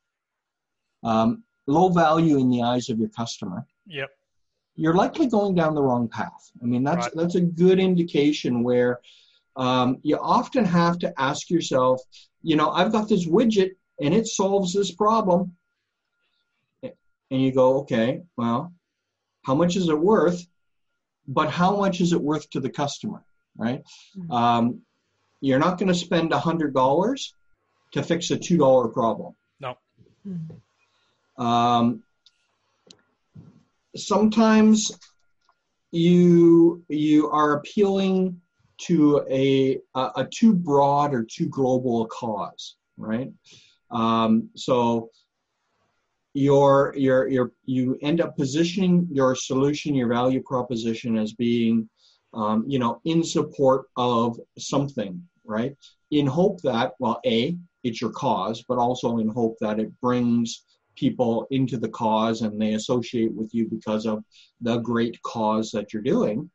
um, 1.05 1.43
low 1.67 1.89
value 1.89 2.39
in 2.39 2.49
the 2.51 2.63
eyes 2.63 2.89
of 2.89 2.99
your 2.99 3.09
customer, 3.11 3.67
Yep. 3.87 4.11
you're 4.77 4.95
likely 4.95 5.27
going 5.27 5.55
down 5.55 5.75
the 5.75 5.83
wrong 5.83 6.09
path. 6.09 6.51
I 6.63 6.67
mean, 6.67 6.83
that's 6.83 7.07
Right. 7.07 7.15
that's 7.15 7.35
a 7.35 7.41
good 7.41 7.79
indication 7.79 8.63
where 8.63 9.01
um, 9.57 9.99
you 10.03 10.17
often 10.19 10.65
have 10.65 10.99
to 11.01 11.13
ask 11.21 11.51
yourself, 11.51 12.01
you 12.43 12.57
know, 12.57 12.71
I've 12.71 12.91
got 12.91 13.09
this 13.09 13.27
widget 13.27 13.73
and 14.01 14.15
it 14.15 14.27
solves 14.27 14.73
this 14.73 14.93
problem, 14.93 15.55
and 16.83 17.41
you 17.43 17.53
go, 17.53 17.79
okay, 17.81 18.23
well, 18.37 18.73
how 19.43 19.55
much 19.55 19.77
is 19.77 19.89
it 19.89 19.99
worth? 19.99 20.47
But 21.29 21.51
how 21.51 21.77
much 21.77 22.01
is 22.01 22.13
it 22.13 22.21
worth 22.21 22.49
to 22.51 22.61
the 22.61 22.71
customer, 22.71 23.25
right? 23.57 23.83
Mhm. 24.17 24.31
Um, 24.31 24.83
you're 25.41 25.59
not 25.59 25.79
going 25.79 25.89
to 25.89 25.95
spend 25.95 26.33
a 26.33 26.39
hundred 26.39 26.75
dollars 26.75 27.35
to 27.93 28.03
fix 28.03 28.31
a 28.31 28.39
two 28.39 28.57
dollar 28.57 28.89
problem. 28.89 29.35
Mhm. 30.27 30.61
Um, 31.43 32.03
sometimes 33.97 34.93
you 35.91 36.85
you 36.89 37.29
are 37.31 37.53
appealing 37.55 38.41
to 38.79 39.25
a 39.31 39.79
a, 39.95 40.11
a 40.17 40.29
too 40.31 40.55
broad 40.55 41.15
or 41.15 41.25
too 41.25 41.49
global 41.49 42.03
a 42.03 42.09
cause, 42.09 42.77
right? 42.97 43.31
Um, 43.91 44.49
so 44.57 45.11
your 46.35 46.95
your 46.97 47.29
your 47.29 47.53
you 47.67 47.99
end 48.01 48.21
up 48.21 48.37
positioning 48.37 49.07
your 49.13 49.35
solution, 49.35 49.95
your 49.95 50.09
value 50.09 50.43
proposition 50.43 51.19
as 51.19 51.35
being, 51.35 51.89
um, 52.35 52.65
you 52.67 52.79
know, 52.79 53.01
in 53.05 53.23
support 53.23 53.87
of 53.97 54.39
something, 54.59 55.23
right? 55.45 55.77
In 56.11 56.27
hope 56.27 56.61
that 56.63 56.93
well, 56.99 57.21
a 57.27 57.57
it's 57.83 58.01
your 58.01 58.13
cause, 58.13 58.65
but 58.69 58.79
also 58.79 59.19
in 59.19 59.29
hope 59.29 59.57
that 59.61 59.81
it 59.81 59.93
brings 60.01 60.65
people 60.95 61.47
into 61.51 61.79
the 61.79 61.89
cause 61.89 62.43
and 62.43 62.61
they 62.61 62.75
associate 62.75 63.33
with 63.35 63.53
you 63.55 63.67
because 63.69 64.07
of 64.07 64.23
the 64.61 64.77
great 64.79 65.21
cause 65.23 65.71
that 65.71 65.93
you're 65.93 66.03
doing. 66.03 66.51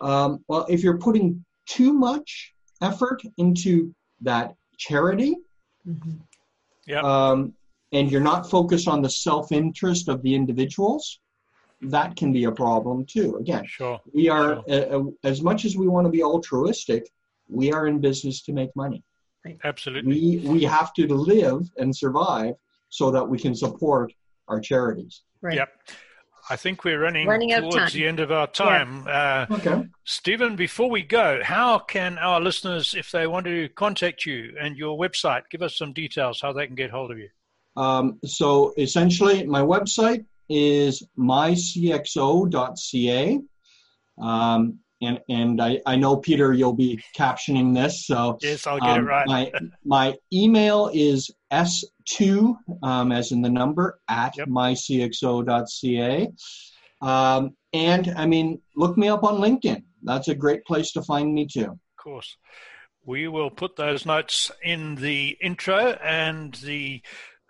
Um, 0.00 0.44
well, 0.48 0.66
if 0.68 0.82
you're 0.82 0.98
putting 0.98 1.44
too 1.66 1.92
much 1.92 2.54
effort 2.80 3.22
into 3.38 3.94
that 4.20 4.54
charity 4.78 5.36
Mhm. 5.86 6.20
Yeah. 6.86 7.00
um, 7.00 7.54
and 7.92 8.10
you're 8.10 8.20
not 8.20 8.48
focused 8.48 8.88
on 8.88 9.02
the 9.02 9.10
self 9.10 9.52
interest 9.52 10.08
of 10.08 10.22
the 10.22 10.34
individuals, 10.34 11.20
that 11.82 12.16
can 12.16 12.32
be 12.32 12.44
a 12.44 12.52
problem 12.52 13.04
too. 13.06 13.36
Again, 13.36 13.64
Sure. 13.66 14.00
we 14.14 14.28
are, 14.28 14.58
uh, 14.68 14.72
uh, 14.72 15.02
as 15.24 15.42
much 15.42 15.64
as 15.64 15.76
we 15.76 15.88
want 15.88 16.06
to 16.06 16.10
be 16.10 16.22
altruistic, 16.22 17.10
we 17.48 17.72
are 17.72 17.86
in 17.86 18.00
business 18.00 18.42
to 18.42 18.52
make 18.52 18.74
money. 18.76 19.02
Absolutely. 19.64 20.38
We, 20.42 20.48
we 20.48 20.62
have 20.64 20.92
to 20.94 21.06
live 21.08 21.68
and 21.76 21.94
survive 21.94 22.54
so 22.88 23.10
that 23.10 23.24
we 23.24 23.38
can 23.38 23.54
support 23.54 24.12
our 24.48 24.60
charities. 24.60 25.22
Right. 25.40 25.56
Yep. 25.56 25.68
I 26.50 26.56
think 26.56 26.84
we're 26.84 27.00
running, 27.00 27.26
Running 27.26 27.52
out 27.52 27.64
of 27.64 27.70
towards 27.70 27.92
time. 27.92 28.00
the 28.00 28.06
end 28.06 28.20
of 28.20 28.30
our 28.32 28.46
time. 28.46 29.06
Uh, 29.08 29.46
Okay. 29.50 29.86
Stephen, 30.04 30.56
before 30.56 30.90
we 30.90 31.02
go, 31.02 31.40
how 31.42 31.78
can 31.78 32.18
our 32.18 32.40
listeners, 32.40 32.94
if 32.96 33.10
they 33.10 33.26
want 33.26 33.46
to 33.46 33.68
contact 33.70 34.26
you 34.26 34.54
and 34.60 34.76
your 34.76 34.98
website, 34.98 35.42
give 35.50 35.62
us 35.62 35.76
some 35.76 35.92
details 35.92 36.40
how 36.40 36.52
they 36.52 36.66
can 36.66 36.74
get 36.74 36.90
hold 36.90 37.10
of 37.10 37.18
you? 37.18 37.28
Um, 37.76 38.18
so 38.24 38.74
essentially, 38.76 39.46
my 39.46 39.60
website 39.62 40.24
is 40.48 41.02
mycxo.ca. 41.18 43.40
Um, 44.20 44.78
and 45.00 45.20
and 45.28 45.60
I, 45.60 45.80
I 45.84 45.96
know, 45.96 46.16
Peter, 46.16 46.52
you'll 46.52 46.74
be 46.74 47.02
captioning 47.16 47.74
this. 47.74 48.06
So 48.06 48.38
Yes, 48.40 48.66
I'll 48.66 48.78
get 48.78 48.90
um, 48.90 49.00
it 49.00 49.08
right. 49.08 49.26
my, 49.26 49.52
my 49.84 50.16
email 50.32 50.90
is 50.92 51.30
s2, 51.52 52.56
um, 52.82 53.12
as 53.12 53.32
in 53.32 53.42
the 53.42 53.50
number, 53.50 54.00
at 54.08 54.36
Yep. 54.36 54.48
mycxo.ca. 54.48 56.28
Um, 57.00 57.56
and 57.72 58.14
I 58.16 58.26
mean, 58.26 58.60
look 58.76 58.96
me 58.96 59.08
up 59.08 59.24
on 59.24 59.40
LinkedIn. 59.40 59.82
That's 60.04 60.28
a 60.28 60.34
great 60.34 60.64
place 60.64 60.92
to 60.92 61.02
find 61.02 61.34
me 61.34 61.46
too. 61.46 61.70
Of 61.70 61.96
course. 61.96 62.36
We 63.04 63.26
will 63.26 63.50
put 63.50 63.74
those 63.74 64.06
notes 64.06 64.52
in 64.62 64.94
the 64.94 65.36
intro 65.40 65.98
and 66.04 66.54
the 66.54 67.02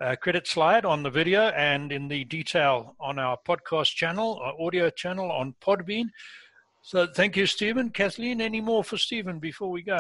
uh, 0.02 0.16
credit 0.16 0.46
slide 0.46 0.84
on 0.84 1.02
the 1.02 1.10
video 1.10 1.48
and 1.50 1.92
in 1.92 2.08
the 2.08 2.24
detail 2.24 2.96
on 3.00 3.18
our 3.18 3.38
podcast 3.46 3.94
channel, 3.94 4.40
our 4.42 4.54
audio 4.60 4.90
channel 4.90 5.30
on 5.30 5.54
Podbean. 5.60 6.06
So 6.82 7.06
thank 7.06 7.36
you, 7.36 7.46
Stephen. 7.46 7.90
Kathleen, 7.90 8.40
any 8.40 8.60
more 8.60 8.82
for 8.82 8.98
Stephen 8.98 9.38
before 9.38 9.70
we 9.70 9.82
go? 9.82 9.98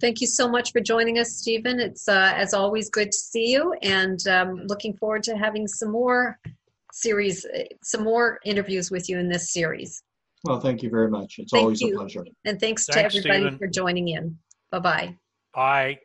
Thank 0.00 0.20
you 0.20 0.28
so 0.28 0.48
much 0.48 0.70
for 0.70 0.80
joining 0.80 1.18
us, 1.18 1.32
Stephen. 1.32 1.80
It's 1.80 2.08
uh, 2.08 2.32
as 2.36 2.54
always 2.54 2.88
good 2.88 3.10
to 3.10 3.18
see 3.18 3.50
you, 3.50 3.74
and 3.82 4.24
um, 4.28 4.62
looking 4.68 4.96
forward 4.96 5.24
to 5.24 5.36
having 5.36 5.66
some 5.66 5.90
more 5.90 6.38
series, 6.92 7.44
uh, 7.44 7.64
some 7.82 8.04
more 8.04 8.38
interviews 8.44 8.92
with 8.92 9.08
you 9.08 9.18
in 9.18 9.28
this 9.28 9.52
series. 9.52 10.02
Well, 10.44 10.60
thank 10.60 10.82
you 10.82 10.90
very 10.90 11.10
much. 11.10 11.38
It's 11.38 11.52
Thank 11.52 11.62
always 11.62 11.80
you. 11.80 11.94
a 11.94 11.98
pleasure. 11.98 12.24
And 12.44 12.60
thanks, 12.60 12.86
Thanks, 12.86 13.14
to 13.14 13.18
everybody 13.18 13.42
Stephen. 13.42 13.58
for 13.58 13.66
joining 13.66 14.08
in. 14.08 14.38
Bye 14.70 14.78
bye. 14.78 15.16
Bye. 15.54 15.98